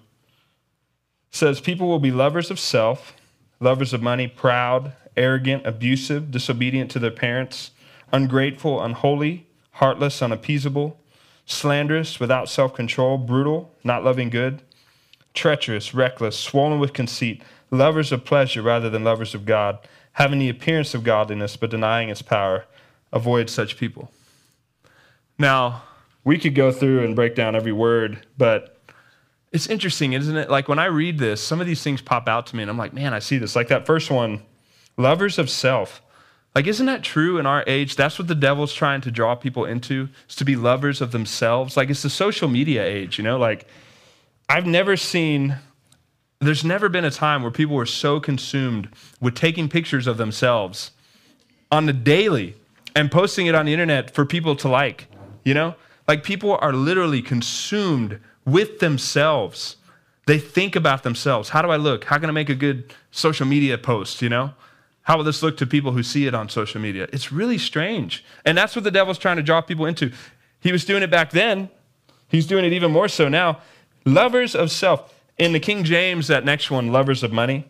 [1.31, 3.13] says people will be lovers of self,
[3.59, 7.71] lovers of money, proud, arrogant, abusive, disobedient to their parents,
[8.11, 10.99] ungrateful, unholy, heartless, unappeasable,
[11.47, 14.61] slanderous, without self control, brutal, not loving good,
[15.33, 19.79] treacherous, reckless, swollen with conceit, lovers of pleasure rather than lovers of God,
[20.13, 22.65] having the appearance of godliness but denying its power.
[23.13, 24.11] avoid such people.
[25.37, 25.83] Now,
[26.25, 28.81] we could go through and break down every word, but
[29.51, 30.49] it's interesting, isn't it?
[30.49, 32.77] Like when I read this, some of these things pop out to me, and I'm
[32.77, 33.55] like, man, I see this.
[33.55, 34.41] Like that first one,
[34.97, 36.01] lovers of self.
[36.55, 37.95] Like, isn't that true in our age?
[37.95, 41.75] That's what the devil's trying to draw people into, is to be lovers of themselves.
[41.75, 43.39] Like, it's the social media age, you know?
[43.39, 43.67] Like,
[44.47, 45.55] I've never seen,
[46.39, 48.89] there's never been a time where people were so consumed
[49.21, 50.91] with taking pictures of themselves
[51.71, 52.55] on the daily
[52.95, 55.07] and posting it on the internet for people to like,
[55.43, 55.75] you know?
[56.07, 59.77] Like, people are literally consumed with themselves.
[60.25, 61.49] They think about themselves.
[61.49, 62.05] How do I look?
[62.05, 64.53] How can I make a good social media post, you know?
[65.03, 67.07] How will this look to people who see it on social media?
[67.11, 68.23] It's really strange.
[68.45, 70.11] And that's what the devil's trying to draw people into.
[70.61, 71.69] He was doing it back then,
[72.29, 73.59] he's doing it even more so now.
[74.05, 75.12] Lovers of self.
[75.37, 77.67] In the King James, that next one, lovers of money,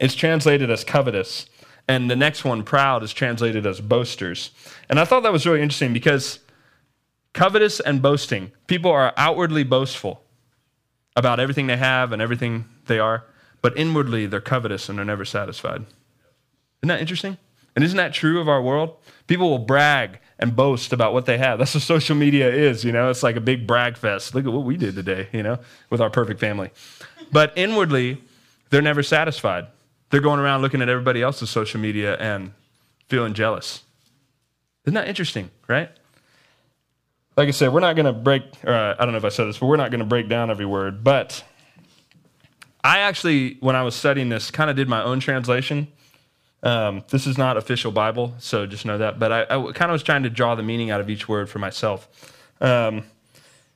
[0.00, 1.46] it's translated as covetous.
[1.88, 4.50] And the next one, proud, is translated as boasters.
[4.88, 6.38] And I thought that was really interesting because
[7.32, 10.22] covetous and boasting, people are outwardly boastful
[11.16, 13.24] about everything they have and everything they are,
[13.60, 15.84] but inwardly they're covetous and they're never satisfied.
[16.80, 17.36] Isn't that interesting?
[17.74, 18.96] And isn't that true of our world?
[19.26, 21.58] People will brag and boast about what they have.
[21.58, 23.08] That's what social media is, you know?
[23.08, 24.34] It's like a big brag fest.
[24.34, 26.70] Look at what we did today, you know, with our perfect family.
[27.30, 28.22] But inwardly,
[28.70, 29.68] they're never satisfied.
[30.10, 32.52] They're going around looking at everybody else's social media and
[33.08, 33.84] feeling jealous.
[34.84, 35.90] Isn't that interesting, right?
[37.36, 39.46] Like I said, we're not going to break, uh, I don't know if I said
[39.46, 41.04] this, but we're not going to break down every word.
[41.04, 41.44] But
[42.82, 45.86] I actually, when I was studying this, kind of did my own translation
[46.62, 49.18] um, this is not official Bible, so just know that.
[49.18, 51.48] But I, I kind of was trying to draw the meaning out of each word
[51.48, 52.08] for myself.
[52.60, 53.04] Um,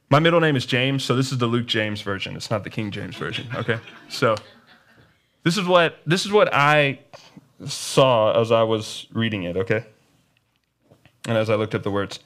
[0.08, 2.36] my middle name is James, so this is the Luke James version.
[2.36, 3.48] It's not the King James version.
[3.54, 4.36] Okay, so
[5.42, 7.00] this is what this is what I
[7.64, 9.56] saw as I was reading it.
[9.56, 9.84] Okay,
[11.26, 12.20] and as I looked up the words,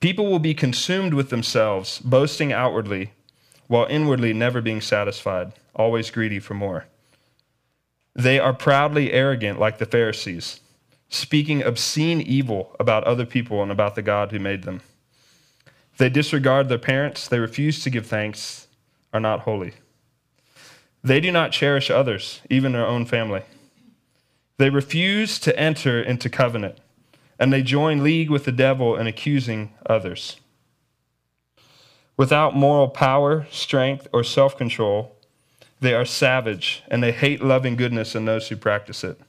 [0.00, 3.12] people will be consumed with themselves, boasting outwardly,
[3.68, 6.84] while inwardly never being satisfied, always greedy for more.
[8.14, 10.60] They are proudly arrogant like the Pharisees,
[11.08, 14.82] speaking obscene evil about other people and about the God who made them.
[15.96, 18.66] They disregard their parents, they refuse to give thanks,
[19.12, 19.74] are not holy.
[21.02, 23.42] They do not cherish others, even their own family.
[24.56, 26.78] They refuse to enter into covenant,
[27.38, 30.36] and they join league with the devil in accusing others.
[32.16, 35.13] Without moral power, strength, or self control,
[35.84, 39.20] they are savage, and they hate loving goodness and those who practice it.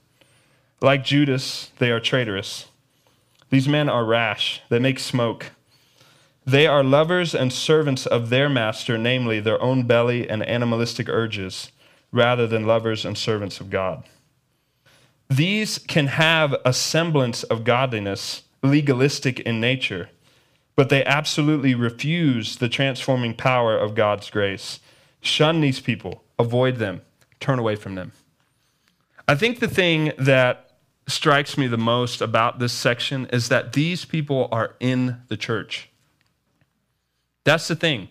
[0.80, 2.66] Like Judas, they are traitorous.
[3.50, 5.50] These men are rash, they make smoke.
[6.46, 11.72] They are lovers and servants of their master, namely their own belly and animalistic urges,
[12.10, 14.04] rather than lovers and servants of God.
[15.28, 20.08] These can have a semblance of godliness, legalistic in nature,
[20.74, 24.80] but they absolutely refuse the transforming power of God's grace.
[25.20, 27.02] Shun these people avoid them,
[27.40, 28.12] turn away from them.
[29.28, 30.66] I think the thing that
[31.08, 35.88] strikes me the most about this section is that these people are in the church.
[37.44, 38.08] That's the thing.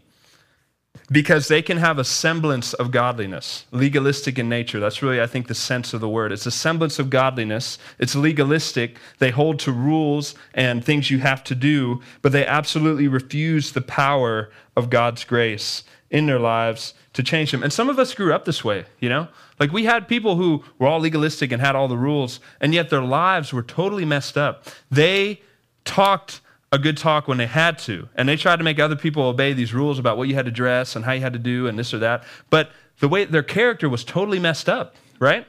[1.12, 4.80] Because they can have a semblance of godliness, legalistic in nature.
[4.80, 6.32] That's really, I think, the sense of the word.
[6.32, 7.78] It's a semblance of godliness.
[8.00, 8.98] It's legalistic.
[9.20, 13.82] They hold to rules and things you have to do, but they absolutely refuse the
[13.82, 17.64] power of God's grace in their lives to change them.
[17.64, 19.30] And some of us grew up this way, you know?
[19.58, 22.90] Like we had people who were all legalistic and had all the rules, and yet
[22.90, 24.66] their lives were totally messed up.
[24.92, 25.42] They
[25.86, 26.42] talked
[26.74, 29.54] a good talk when they had to, and they tried to make other people obey
[29.54, 31.80] these rules about what you had to dress and how you had to do and
[31.80, 32.26] this or that.
[32.50, 35.48] But the way their character was totally messed up, right?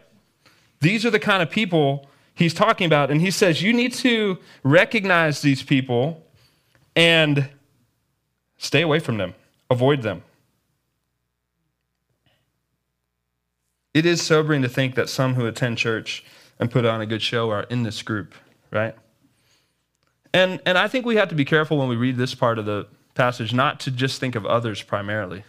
[0.81, 4.38] These are the kind of people he's talking about, and he says you need to
[4.62, 6.22] recognize these people
[6.94, 7.48] and
[8.57, 9.35] stay away from them,
[9.68, 10.22] avoid them.
[13.96, 16.22] It is sobering to think that some who attend church
[16.61, 18.35] and put on a good show are in this group,
[18.70, 18.94] right?
[20.34, 22.66] And, and I think we have to be careful when we read this part of
[22.66, 25.44] the passage not to just think of others primarily,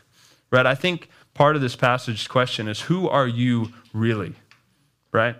[0.50, 0.66] right?
[0.66, 4.34] I think part of this passage question is who are you really,
[5.12, 5.36] right?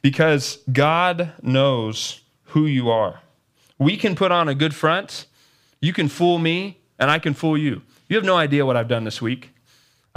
[0.00, 3.18] Because God knows who you are.
[3.80, 5.26] We can put on a good front,
[5.80, 7.82] you can fool me, and I can fool you.
[8.08, 9.50] You have no idea what I've done this week.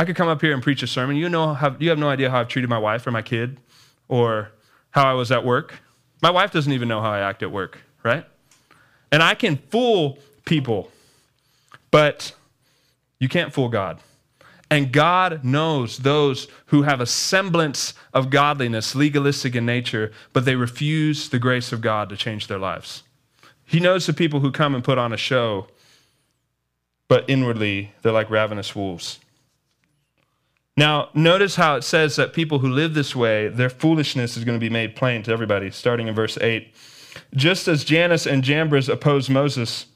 [0.02, 1.16] I could come up here and preach a sermon.
[1.16, 3.60] You know, have, you have no idea how I've treated my wife or my kid,
[4.08, 4.52] or
[4.90, 5.76] how I was at work.
[6.24, 8.26] My wife doesn't even know how I act at work, right?
[9.12, 10.90] And I can fool people,
[11.92, 12.34] but
[13.20, 14.00] you can't fool God.
[14.72, 20.56] And God knows those who have a semblance of godliness, legalistic in nature, but they
[20.56, 23.04] refuse the grace of God to change their lives.
[23.66, 25.68] He knows the people who come and put on a show,
[27.08, 29.20] but inwardly they're like ravenous wolves.
[30.78, 34.58] Now, notice how it says that people who live this way, their foolishness is going
[34.58, 36.74] to be made plain to everybody, starting in verse 8.
[37.36, 39.88] Just as Jannes and Jambres opposed Moses,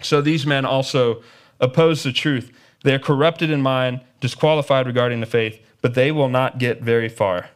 [0.00, 1.22] so these men also
[1.60, 2.52] oppose the truth.
[2.84, 7.08] They are corrupted in mind, disqualified regarding the faith, but they will not get very
[7.08, 7.50] far.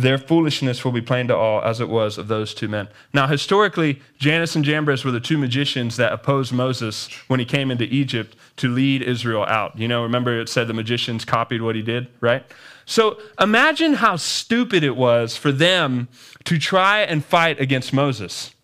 [0.00, 2.88] Their foolishness will be plain to all, as it was of those two men.
[3.12, 7.70] Now, historically, Jannes and Jambres were the two magicians that opposed Moses when he came
[7.70, 9.78] into Egypt to lead Israel out.
[9.78, 12.44] You know, remember it said the magicians copied what he did, right?
[12.86, 16.08] So imagine how stupid it was for them
[16.44, 18.54] to try and fight against Moses.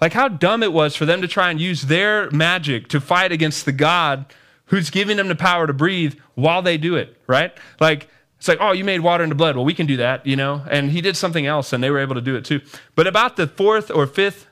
[0.00, 3.30] Like how dumb it was for them to try and use their magic to fight
[3.30, 4.26] against the God
[4.66, 7.56] who's giving them the power to breathe while they do it, right?
[7.78, 8.08] Like,
[8.46, 9.56] it's like, oh, you made water into blood.
[9.56, 10.62] Well, we can do that, you know?
[10.70, 12.60] And he did something else, and they were able to do it too.
[12.94, 14.46] But about the fourth or fifth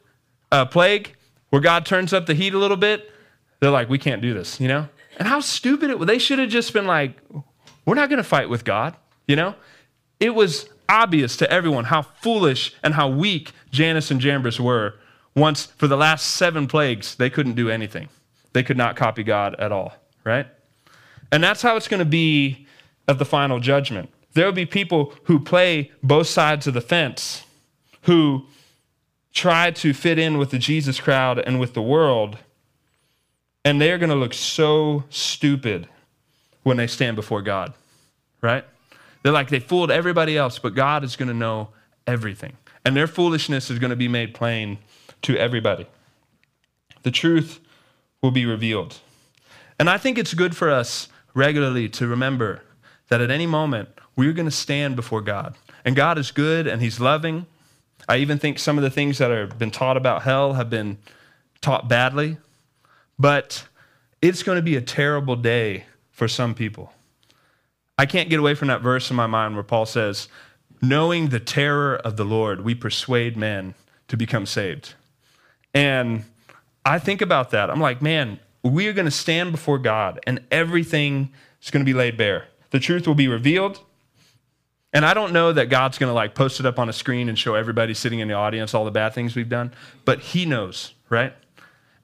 [0.50, 1.14] uh, plague,
[1.50, 3.08] where God turns up the heat a little bit,
[3.60, 4.88] they're like, we can't do this, you know?
[5.16, 6.08] And how stupid it was.
[6.08, 7.16] They should have just been like,
[7.86, 8.96] we're not going to fight with God,
[9.28, 9.54] you know?
[10.18, 14.94] It was obvious to everyone how foolish and how weak Jannes and Jambres were
[15.36, 18.08] once for the last seven plagues, they couldn't do anything.
[18.54, 20.48] They could not copy God at all, right?
[21.30, 22.63] And that's how it's going to be
[23.08, 24.10] at the final judgment.
[24.32, 27.44] There will be people who play both sides of the fence,
[28.02, 28.46] who
[29.32, 32.38] try to fit in with the Jesus crowd and with the world,
[33.64, 35.88] and they're going to look so stupid
[36.62, 37.74] when they stand before God,
[38.40, 38.64] right?
[39.22, 41.70] They're like they fooled everybody else, but God is going to know
[42.06, 42.56] everything.
[42.84, 44.78] And their foolishness is going to be made plain
[45.22, 45.86] to everybody.
[47.02, 47.60] The truth
[48.22, 48.98] will be revealed.
[49.78, 52.62] And I think it's good for us regularly to remember
[53.08, 55.56] that at any moment we're going to stand before God.
[55.84, 57.46] And God is good and He's loving.
[58.08, 60.98] I even think some of the things that have been taught about hell have been
[61.60, 62.36] taught badly.
[63.18, 63.66] But
[64.20, 66.92] it's going to be a terrible day for some people.
[67.98, 70.28] I can't get away from that verse in my mind where Paul says,
[70.82, 73.74] Knowing the terror of the Lord, we persuade men
[74.08, 74.94] to become saved.
[75.72, 76.24] And
[76.84, 77.70] I think about that.
[77.70, 81.32] I'm like, man, we are going to stand before God and everything
[81.62, 82.48] is going to be laid bare.
[82.74, 83.78] The truth will be revealed.
[84.92, 87.28] And I don't know that God's going to like post it up on a screen
[87.28, 89.72] and show everybody sitting in the audience all the bad things we've done,
[90.04, 91.32] but He knows, right?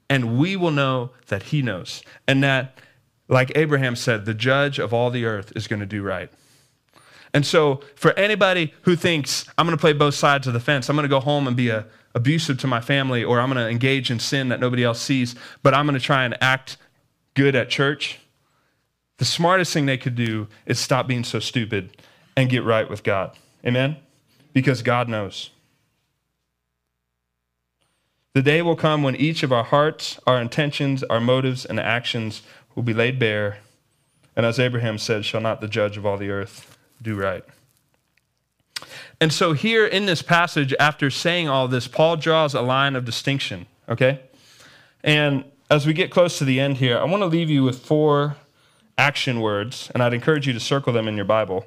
[0.09, 2.05] And we will know that He knows.
[2.29, 2.79] And that,
[3.27, 6.31] like Abraham said, the judge of all the earth is going to do right.
[7.35, 10.89] And so, for anybody who thinks, I'm going to play both sides of the fence,
[10.89, 13.65] I'm going to go home and be a, abusive to my family or I'm going
[13.65, 16.77] to engage in sin that nobody else sees, but I'm going to try and act
[17.35, 18.21] good at church,
[19.21, 21.95] the smartest thing they could do is stop being so stupid
[22.39, 23.37] and get right with God.
[23.63, 23.97] Amen?
[24.55, 25.51] Because God knows.
[28.33, 32.41] The day will come when each of our hearts, our intentions, our motives, and actions
[32.75, 33.59] will be laid bare.
[34.35, 37.45] And as Abraham said, shall not the judge of all the earth do right?
[39.21, 43.05] And so, here in this passage, after saying all this, Paul draws a line of
[43.05, 44.21] distinction, okay?
[45.05, 47.81] And as we get close to the end here, I want to leave you with
[47.81, 48.37] four
[49.01, 51.67] action words, and I'd encourage you to circle them in your Bible.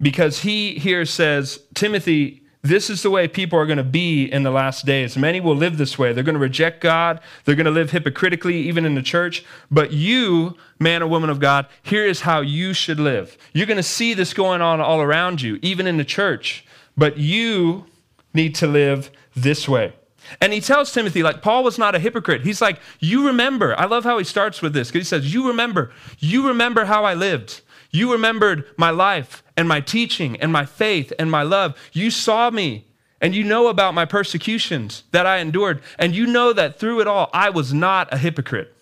[0.00, 4.42] Because he here says, Timothy, this is the way people are going to be in
[4.42, 5.16] the last days.
[5.16, 6.12] Many will live this way.
[6.12, 7.20] They're going to reject God.
[7.44, 9.44] They're going to live hypocritically, even in the church.
[9.70, 13.38] But you, man or woman of God, here is how you should live.
[13.52, 16.64] You're going to see this going on all around you, even in the church.
[16.96, 17.86] But you
[18.34, 19.92] need to live this way.
[20.40, 22.42] And he tells Timothy, like, Paul was not a hypocrite.
[22.42, 23.78] He's like, You remember.
[23.78, 25.92] I love how he starts with this because he says, You remember.
[26.18, 27.60] You remember how I lived.
[27.90, 31.76] You remembered my life and my teaching and my faith and my love.
[31.92, 32.86] You saw me
[33.20, 35.80] and you know about my persecutions that I endured.
[35.98, 38.74] And you know that through it all, I was not a hypocrite.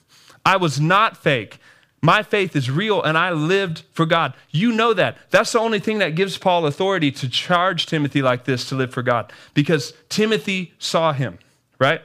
[0.46, 1.58] I was not fake.
[2.02, 4.34] My faith is real and I lived for God.
[4.50, 5.18] You know that.
[5.30, 8.92] That's the only thing that gives Paul authority to charge Timothy like this to live
[8.92, 11.38] for God because Timothy saw him,
[11.78, 12.00] right?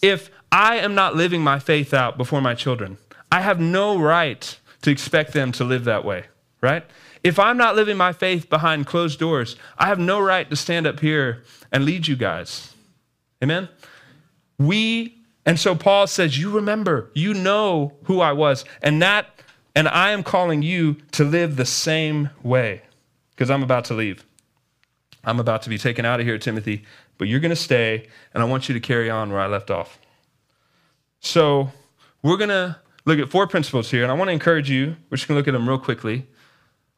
[0.00, 2.96] If I am not living my faith out before my children,
[3.30, 6.26] I have no right to expect them to live that way
[6.60, 6.84] right?
[7.22, 10.86] If I'm not living my faith behind closed doors, I have no right to stand
[10.86, 12.74] up here and lead you guys.
[13.42, 13.68] Amen?
[14.58, 15.15] We,
[15.46, 19.28] and so Paul says, You remember, you know who I was, and that,
[19.74, 22.82] and I am calling you to live the same way
[23.30, 24.24] because I'm about to leave.
[25.24, 26.84] I'm about to be taken out of here, Timothy,
[27.16, 29.70] but you're going to stay, and I want you to carry on where I left
[29.70, 29.98] off.
[31.20, 31.72] So,
[32.22, 35.16] we're going to look at four principles here, and I want to encourage you, we're
[35.16, 36.26] just going to look at them real quickly.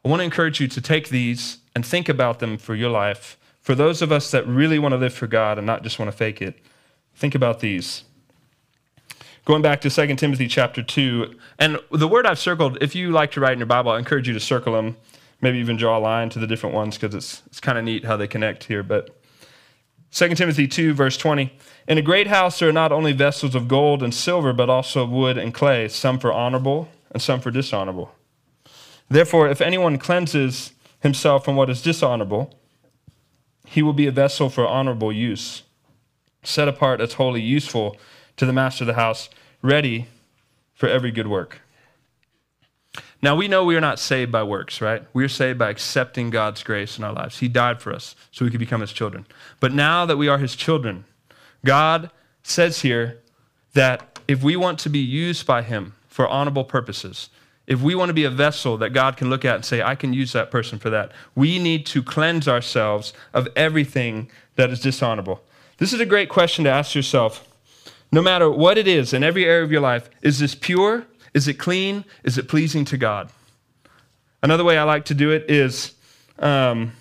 [0.05, 3.39] I want to encourage you to take these and think about them for your life
[3.69, 6.11] for those of us that really want to live for God and not just want
[6.11, 6.59] to fake it,
[7.15, 8.05] think about these.
[9.49, 13.31] Going back to 2 Timothy chapter 2, and the word I've circled, if you like
[13.31, 14.99] to write in your Bible, I encourage you to circle them,
[15.41, 18.05] maybe even draw a line to the different ones because it's, it's kind of neat
[18.05, 18.83] how they connect here.
[18.83, 19.09] But
[20.13, 21.51] 2 Timothy 2, verse 20.
[21.87, 25.05] In a great house there are not only vessels of gold and silver, but also
[25.05, 28.15] of wood and clay, some for honorable and some for dishonorable.
[29.09, 32.55] Therefore, if anyone cleanses himself from what is dishonorable,
[33.65, 35.63] he will be a vessel for honorable use,
[36.43, 37.97] set apart as wholly useful
[38.39, 39.29] to the master of the house,
[39.63, 40.09] ready
[40.75, 41.61] for every good work.
[43.21, 45.03] Now, we know we are not saved by works, right?
[45.13, 47.41] We are saved by accepting God's grace in our lives.
[47.41, 49.27] He died for us so we could become His children.
[49.59, 51.05] But now that we are His children,
[51.65, 52.11] God
[52.45, 53.19] says here
[53.73, 57.29] that if we want to be used by Him for honorable purposes,
[57.67, 59.97] if we want to be a vessel that God can look at and say, I
[59.97, 64.81] can use that person for that, we need to cleanse ourselves of everything that is
[64.81, 65.43] dishonorable.
[65.79, 67.48] This is a great question to ask yourself
[68.11, 71.07] no matter what it is in every area of your life, is this pure?
[71.35, 72.05] Is it clean?
[72.25, 73.31] Is it pleasing to God?
[74.43, 75.95] Another way I like to do it is
[76.39, 76.93] um,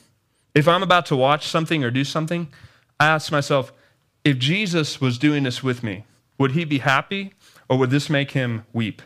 [0.54, 2.48] if I'm about to watch something or do something,
[3.00, 3.72] I ask myself,
[4.24, 6.06] if Jesus was doing this with me,
[6.38, 7.34] would he be happy
[7.70, 9.02] or would this make him weep?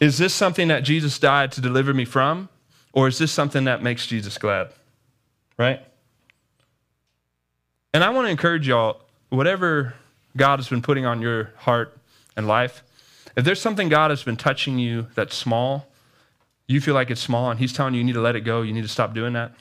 [0.00, 2.48] Is this something that Jesus died to deliver me from
[2.92, 4.70] or is this something that makes Jesus glad?
[5.56, 5.80] Right?
[7.92, 9.94] And I want to encourage y'all, whatever
[10.36, 11.96] God has been putting on your heart
[12.36, 12.82] and life,
[13.36, 15.88] if there's something God has been touching you that's small,
[16.66, 18.62] you feel like it's small, and He's telling you you need to let it go,
[18.62, 19.52] you need to stop doing that,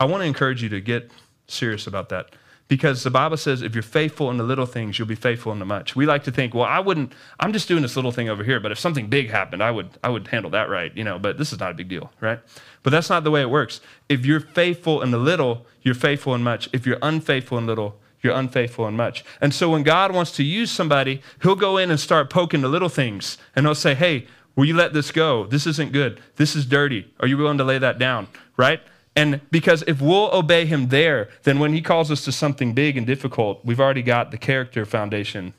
[0.00, 1.10] I want to encourage you to get
[1.46, 2.30] serious about that.
[2.68, 5.58] Because the Bible says if you're faithful in the little things, you'll be faithful in
[5.58, 5.94] the much.
[5.94, 8.60] We like to think, well, I wouldn't, I'm just doing this little thing over here,
[8.60, 11.36] but if something big happened, I would, I would handle that right, you know, but
[11.36, 12.40] this is not a big deal, right?
[12.82, 13.82] But that's not the way it works.
[14.08, 16.70] If you're faithful in the little, you're faithful in much.
[16.72, 19.24] If you're unfaithful in little, you're unfaithful in much.
[19.40, 22.68] And so when God wants to use somebody, he'll go in and start poking the
[22.68, 25.46] little things and he'll say, hey, will you let this go?
[25.46, 26.20] This isn't good.
[26.36, 27.12] This is dirty.
[27.20, 28.28] Are you willing to lay that down?
[28.56, 28.80] Right?
[29.14, 32.96] And because if we'll obey him there, then when he calls us to something big
[32.96, 35.52] and difficult, we've already got the character foundation.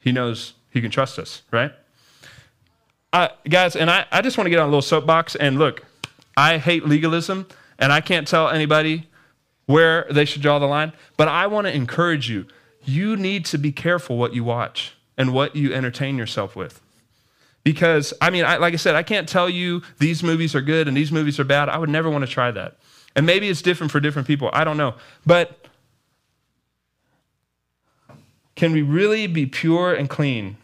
[0.00, 1.72] He knows he can trust us, right?
[3.12, 5.84] Uh, guys, and I, I just want to get on a little soapbox and look,
[6.36, 7.46] I hate legalism,
[7.78, 9.07] and I can't tell anybody
[9.68, 10.94] where they should draw the line.
[11.18, 12.46] But I want to encourage you
[12.84, 16.80] you need to be careful what you watch and what you entertain yourself with.
[17.64, 20.88] Because, I mean, I, like I said, I can't tell you these movies are good
[20.88, 21.68] and these movies are bad.
[21.68, 22.78] I would never want to try that.
[23.14, 24.48] And maybe it's different for different people.
[24.54, 24.94] I don't know.
[25.26, 25.66] But
[28.56, 30.56] can we really be pure and clean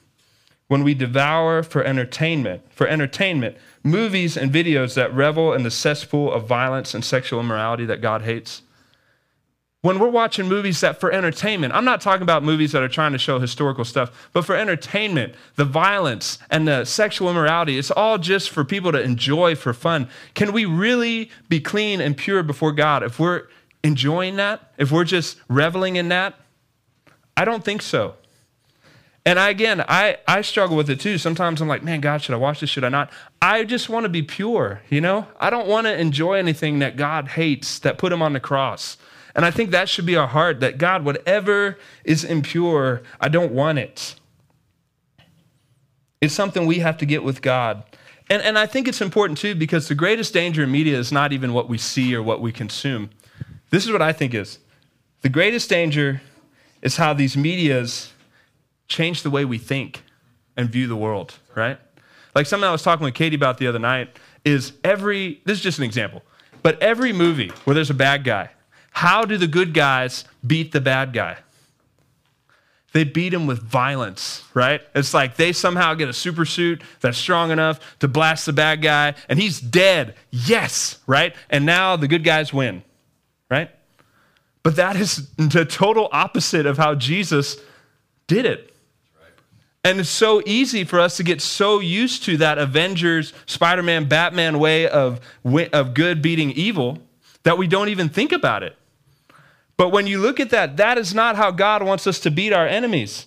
[0.69, 6.33] when we devour for entertainment, for entertainment, movies and videos that revel in the cesspool
[6.33, 8.63] of violence and sexual immorality that God hates?
[9.85, 13.13] When we're watching movies that for entertainment, I'm not talking about movies that are trying
[13.13, 18.17] to show historical stuff, but for entertainment, the violence and the sexual immorality, it's all
[18.17, 20.09] just for people to enjoy for fun.
[20.33, 23.43] Can we really be clean and pure before God if we're
[23.83, 24.73] enjoying that?
[24.79, 26.35] If we're just reveling in that?
[27.37, 28.15] I don't think so.
[29.27, 31.19] And I, again, I, I struggle with it too.
[31.19, 32.71] Sometimes I'm like, man, God, should I watch this?
[32.71, 33.13] Should I not?
[33.43, 35.29] I just want to be pure, you know?
[35.39, 38.97] I don't want to enjoy anything that God hates, that put him on the cross.
[39.35, 43.53] And I think that should be our heart that God, whatever is impure, I don't
[43.53, 44.15] want it.
[46.21, 47.83] It's something we have to get with God.
[48.31, 51.33] And, and I think it's important too because the greatest danger in media is not
[51.33, 53.11] even what we see or what we consume.
[53.71, 54.59] This is what I think is
[55.23, 56.23] the greatest danger
[56.81, 58.13] is how these medias
[58.89, 60.03] change the way we think
[60.57, 61.79] and view the world, right?
[62.35, 65.65] Like something I was talking with Katie about the other night is every, this is
[65.65, 66.23] just an example,
[66.63, 68.51] but every movie where there's a bad guy,
[68.95, 71.39] how do the good guys beat the bad guy?
[72.93, 74.81] They beat him with violence, right?
[74.95, 78.83] It's like they somehow get a super suit that's strong enough to blast the bad
[78.83, 80.15] guy, and he's dead.
[80.31, 81.35] Yes, right?
[81.51, 82.85] And now the good guys win,
[83.51, 83.69] right?
[84.63, 87.57] But that is the total opposite of how Jesus
[88.29, 88.73] did it.
[89.83, 94.09] And it's so easy for us to get so used to that Avengers, Spider Man,
[94.09, 96.99] Batman way of, of good beating evil
[97.43, 98.77] that we don't even think about it.
[99.77, 102.53] But when you look at that, that is not how God wants us to beat
[102.53, 103.27] our enemies.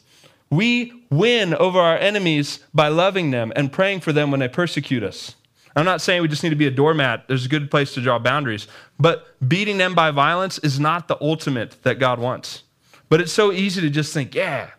[0.50, 5.04] We win over our enemies by loving them and praying for them when they persecute
[5.04, 5.36] us.
[5.76, 7.28] I'm not saying we just need to be a doormat.
[7.28, 8.68] There's a good place to draw boundaries.
[9.00, 12.64] But beating them by violence is not the ultimate that God wants.
[13.10, 14.72] But it's so easy to just think, yeah,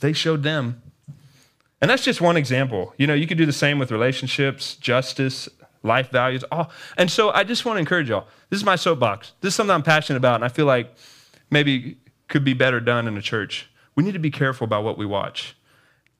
[0.00, 0.80] they showed them.
[1.82, 2.94] And that's just one example.
[2.96, 5.48] You know, you could do the same with relationships, justice,
[5.82, 6.44] life values.
[6.50, 6.70] All.
[6.96, 8.26] And so I just want to encourage y'all.
[8.48, 9.32] This is my soapbox.
[9.40, 10.94] This is something I'm passionate about, and I feel like
[11.50, 13.70] maybe could be better done in a church.
[13.94, 15.56] We need to be careful about what we watch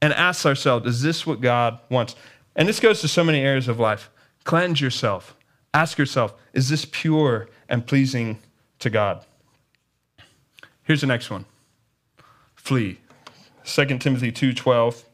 [0.02, 2.16] and ask ourselves, is this what God wants?
[2.56, 4.10] And this goes to so many areas of life.
[4.44, 5.36] Cleanse yourself.
[5.72, 8.38] Ask yourself, is this pure and pleasing
[8.80, 9.24] to God?
[10.82, 11.44] Here's the next one.
[12.56, 12.98] Flee.
[13.64, 15.04] 2 Timothy 2:12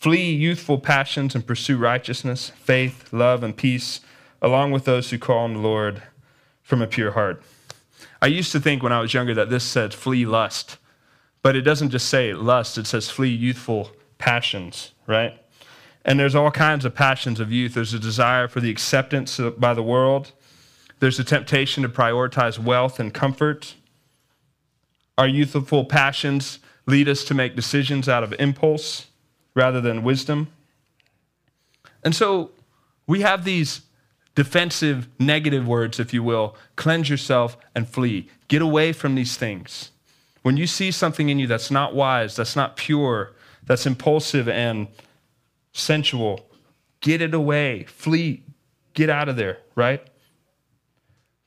[0.00, 4.00] Flee youthful passions and pursue righteousness, faith, love and peace
[4.40, 6.02] along with those who call on the Lord
[6.62, 7.42] from a pure heart.
[8.22, 10.78] I used to think when I was younger that this said flee lust,
[11.42, 15.38] but it doesn't just say lust, it says flee youthful passions, right?
[16.02, 17.74] And there's all kinds of passions of youth.
[17.74, 20.32] There's a desire for the acceptance by the world.
[21.00, 23.74] There's a temptation to prioritize wealth and comfort.
[25.18, 29.08] Our youthful passions lead us to make decisions out of impulse
[29.54, 30.48] rather than wisdom.
[32.02, 32.50] And so
[33.06, 33.82] we have these
[34.34, 38.28] defensive, negative words, if you will cleanse yourself and flee.
[38.48, 39.90] Get away from these things.
[40.42, 43.34] When you see something in you that's not wise, that's not pure,
[43.64, 44.88] that's impulsive and
[45.72, 46.48] sensual,
[47.00, 48.42] get it away, flee,
[48.94, 50.02] get out of there, right?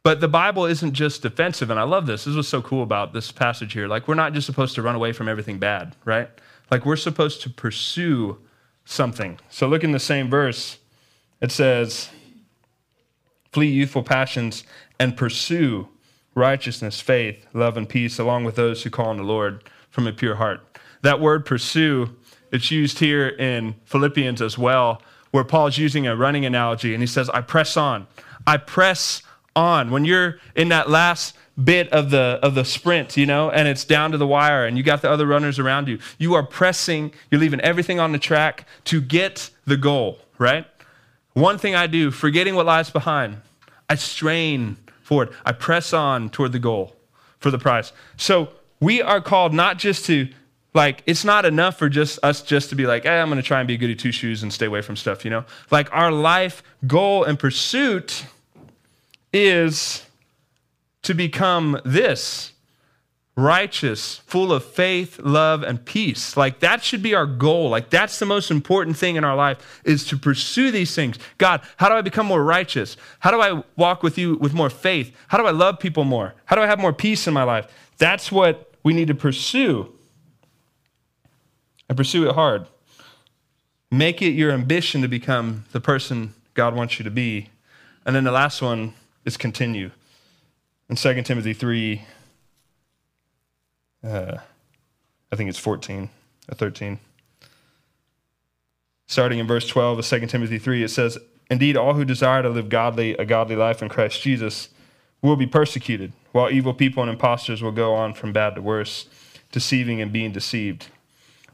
[0.03, 2.25] But the Bible isn't just defensive, and I love this.
[2.25, 3.87] This is what's so cool about this passage here.
[3.87, 6.29] Like, we're not just supposed to run away from everything bad, right?
[6.73, 8.39] Like, we're supposed to pursue
[8.83, 9.39] something.
[9.47, 10.79] So, look in the same verse.
[11.39, 12.09] It says,
[13.51, 14.63] Flee youthful passions
[14.99, 15.87] and pursue
[16.33, 20.11] righteousness, faith, love, and peace, along with those who call on the Lord from a
[20.11, 20.61] pure heart.
[21.03, 22.15] That word pursue,
[22.51, 24.99] it's used here in Philippians as well,
[25.29, 28.07] where Paul's using a running analogy, and he says, I press on.
[28.47, 29.21] I press
[29.55, 29.91] on.
[29.91, 33.85] When you're in that last bit of the of the sprint, you know, and it's
[33.85, 37.13] down to the wire and you got the other runners around you, you are pressing,
[37.29, 40.65] you're leaving everything on the track to get the goal, right?
[41.33, 43.37] One thing I do, forgetting what lies behind,
[43.89, 45.29] I strain forward.
[45.45, 46.95] I press on toward the goal
[47.39, 47.93] for the prize.
[48.17, 48.49] So
[48.79, 50.29] we are called not just to
[50.73, 53.59] like it's not enough for just us just to be like, hey, I'm gonna try
[53.59, 55.45] and be a goody two shoes and stay away from stuff, you know?
[55.69, 58.25] Like our life goal and pursuit
[59.31, 60.03] is
[61.03, 62.53] to become this
[63.35, 66.37] righteous, full of faith, love, and peace.
[66.37, 67.69] Like that should be our goal.
[67.69, 71.17] Like that's the most important thing in our life is to pursue these things.
[71.37, 72.95] God, how do I become more righteous?
[73.19, 75.15] How do I walk with you with more faith?
[75.29, 76.35] How do I love people more?
[76.45, 77.67] How do I have more peace in my life?
[77.97, 79.91] That's what we need to pursue.
[81.89, 82.67] And pursue it hard.
[83.91, 87.49] Make it your ambition to become the person God wants you to be.
[88.05, 88.93] And then the last one
[89.25, 89.91] is continue.
[90.93, 92.03] In 2 Timothy 3,
[94.03, 94.37] uh,
[95.31, 96.07] I think it's 14
[96.51, 96.99] or 13.
[99.07, 101.17] Starting in verse 12 of 2 Timothy 3, it says,
[101.49, 104.69] Indeed, all who desire to live godly, a godly life in Christ Jesus
[105.23, 109.07] will be persecuted, while evil people and impostors will go on from bad to worse,
[109.51, 110.89] deceiving and being deceived.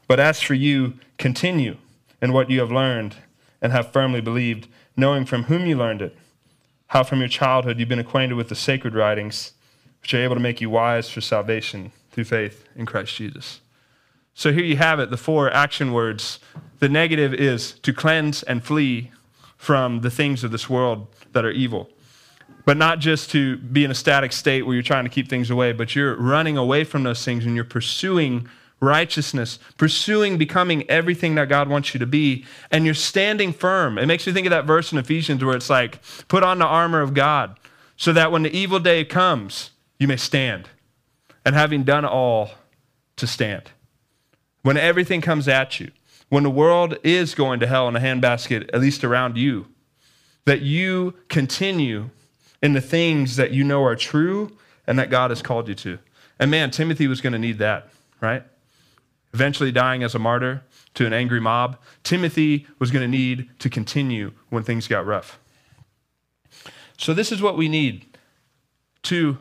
[0.06, 1.78] But as for you, continue
[2.20, 3.16] in what you have learned
[3.62, 4.68] and have firmly believed,
[4.98, 6.14] knowing from whom you learned it
[6.90, 9.52] how from your childhood you've been acquainted with the sacred writings,
[10.02, 13.60] which are able to make you wise for salvation through faith in Christ Jesus.
[14.34, 16.40] So here you have it, the four action words.
[16.80, 19.12] The negative is to cleanse and flee
[19.56, 21.88] from the things of this world that are evil.
[22.64, 25.48] But not just to be in a static state where you're trying to keep things
[25.48, 28.48] away, but you're running away from those things and you're pursuing
[28.80, 33.98] righteousness, pursuing becoming everything that God wants you to be, and you're standing firm.
[33.98, 36.66] It makes me think of that verse in Ephesians where it's like, put on the
[36.66, 37.58] armor of God
[37.96, 40.68] so that when the evil day comes, you may stand.
[41.44, 42.50] And having done all,
[43.16, 43.70] to stand.
[44.62, 45.90] When everything comes at you,
[46.28, 49.66] when the world is going to hell in a handbasket, at least around you,
[50.46, 52.10] that you continue
[52.62, 54.56] in the things that you know are true
[54.86, 55.98] and that God has called you to.
[56.38, 58.42] And man, Timothy was going to need that, right?
[59.32, 60.62] Eventually dying as a martyr
[60.94, 65.38] to an angry mob, Timothy was going to need to continue when things got rough.
[66.96, 68.18] So, this is what we need
[69.04, 69.38] to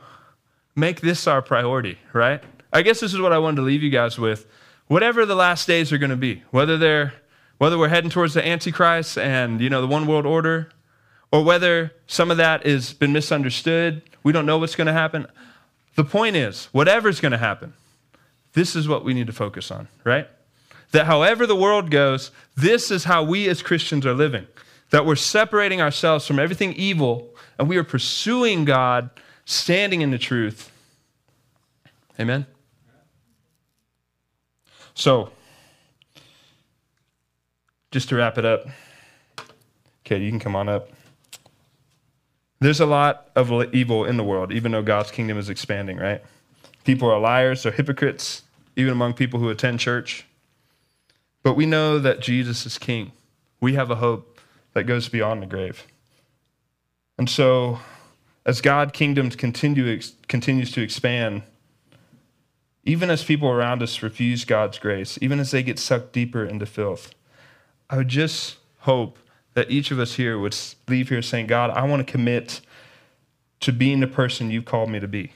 [0.75, 2.41] make this our priority, right?
[2.71, 4.45] I guess this is what I wanted to leave you guys with.
[4.87, 7.13] Whatever the last days are going to be, whether they're
[7.57, 10.69] whether we're heading towards the antichrist and you know the one world order
[11.31, 15.27] or whether some of that has been misunderstood, we don't know what's going to happen.
[15.95, 17.73] The point is, whatever's going to happen,
[18.53, 20.27] this is what we need to focus on, right?
[20.91, 24.47] That however the world goes, this is how we as Christians are living.
[24.89, 29.09] That we're separating ourselves from everything evil and we are pursuing God,
[29.45, 30.71] standing in the truth.
[32.19, 32.47] Amen?
[34.95, 35.31] So,
[37.91, 38.65] just to wrap it up,
[40.09, 40.89] Okay, you can come on up.
[42.59, 46.23] There's a lot of evil in the world, even though God's kingdom is expanding, right?
[46.83, 48.43] People are liars, they're hypocrites,
[48.75, 50.25] even among people who attend church.
[51.43, 53.11] But we know that Jesus is king.
[53.61, 54.39] We have a hope
[54.73, 55.85] that goes beyond the grave.
[57.17, 57.79] And so,
[58.45, 61.43] as God kingdoms continue, continues to expand,
[62.85, 66.65] even as people around us refuse God's grace, even as they get sucked deeper into
[66.65, 67.13] filth,
[67.89, 69.19] I would just hope
[69.53, 70.55] that each of us here would
[70.87, 72.61] leave here saying, God, I want to commit
[73.59, 75.33] to being the person you've called me to be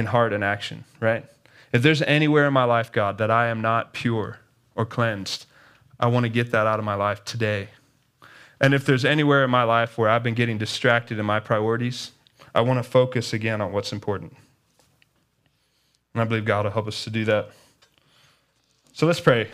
[0.00, 1.24] in heart and action, right?
[1.72, 4.38] If there's anywhere in my life, God, that I am not pure
[4.74, 5.46] or cleansed,
[6.00, 7.68] I want to get that out of my life today.
[8.60, 12.10] And if there's anywhere in my life where I've been getting distracted in my priorities,
[12.54, 14.34] I want to focus again on what's important.
[16.14, 17.50] And I believe God will help us to do that.
[18.92, 19.48] So let's pray.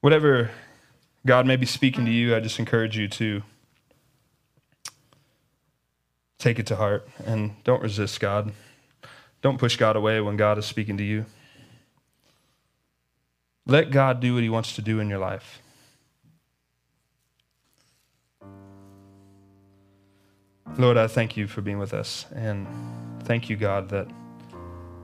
[0.00, 0.50] Whatever
[1.26, 3.42] God may be speaking to you, I just encourage you to
[6.38, 8.52] take it to heart and don't resist God.
[9.42, 11.26] Don't push God away when God is speaking to you.
[13.66, 15.60] Let God do what He wants to do in your life.
[20.76, 22.26] Lord, I thank you for being with us.
[22.34, 22.66] And
[23.24, 24.08] thank you, God, that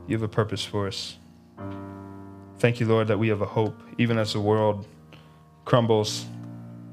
[0.06, 1.16] you have a purpose for us.
[2.58, 4.86] Thank you, Lord, that we have a hope, even as the world
[5.64, 6.26] crumbles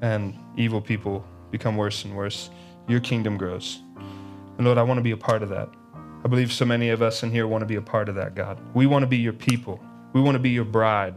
[0.01, 2.49] and evil people become worse and worse.
[2.87, 3.81] Your kingdom grows.
[4.61, 5.69] And Lord, I want to be a part of that.
[6.23, 8.35] I believe so many of us in here want to be a part of that,
[8.35, 8.59] God.
[8.75, 9.83] We want to be your people.
[10.13, 11.15] We want to be your bride.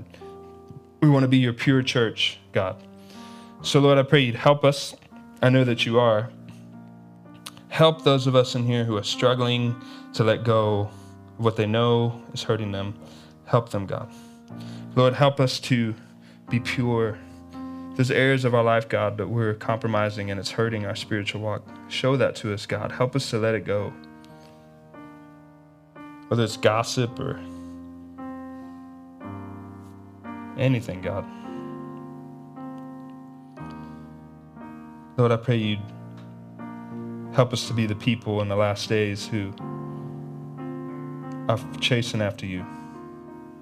[1.03, 2.83] We want to be your pure church, God.
[3.61, 4.95] So, Lord, I pray you'd help us.
[5.43, 6.31] I know that you are.
[7.69, 9.79] Help those of us in here who are struggling
[10.15, 10.89] to let go
[11.39, 12.99] of what they know is hurting them.
[13.45, 14.11] Help them, God.
[14.97, 15.95] Lord, help us to
[16.49, 17.19] be pure.
[17.95, 21.63] There's areas of our life, God, that we're compromising and it's hurting our spiritual walk.
[21.89, 22.91] Show that to us, God.
[22.91, 23.93] Help us to let it go.
[26.27, 27.39] Whether it's gossip or
[30.59, 31.25] anything, God.
[35.17, 35.79] Lord, I pray you'd
[37.33, 39.53] help us to be the people in the last days who
[41.49, 42.65] are chasing after you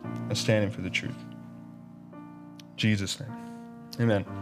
[0.05, 1.23] and standing for the truth.
[2.15, 3.42] In Jesus' name.
[4.01, 4.42] Amen.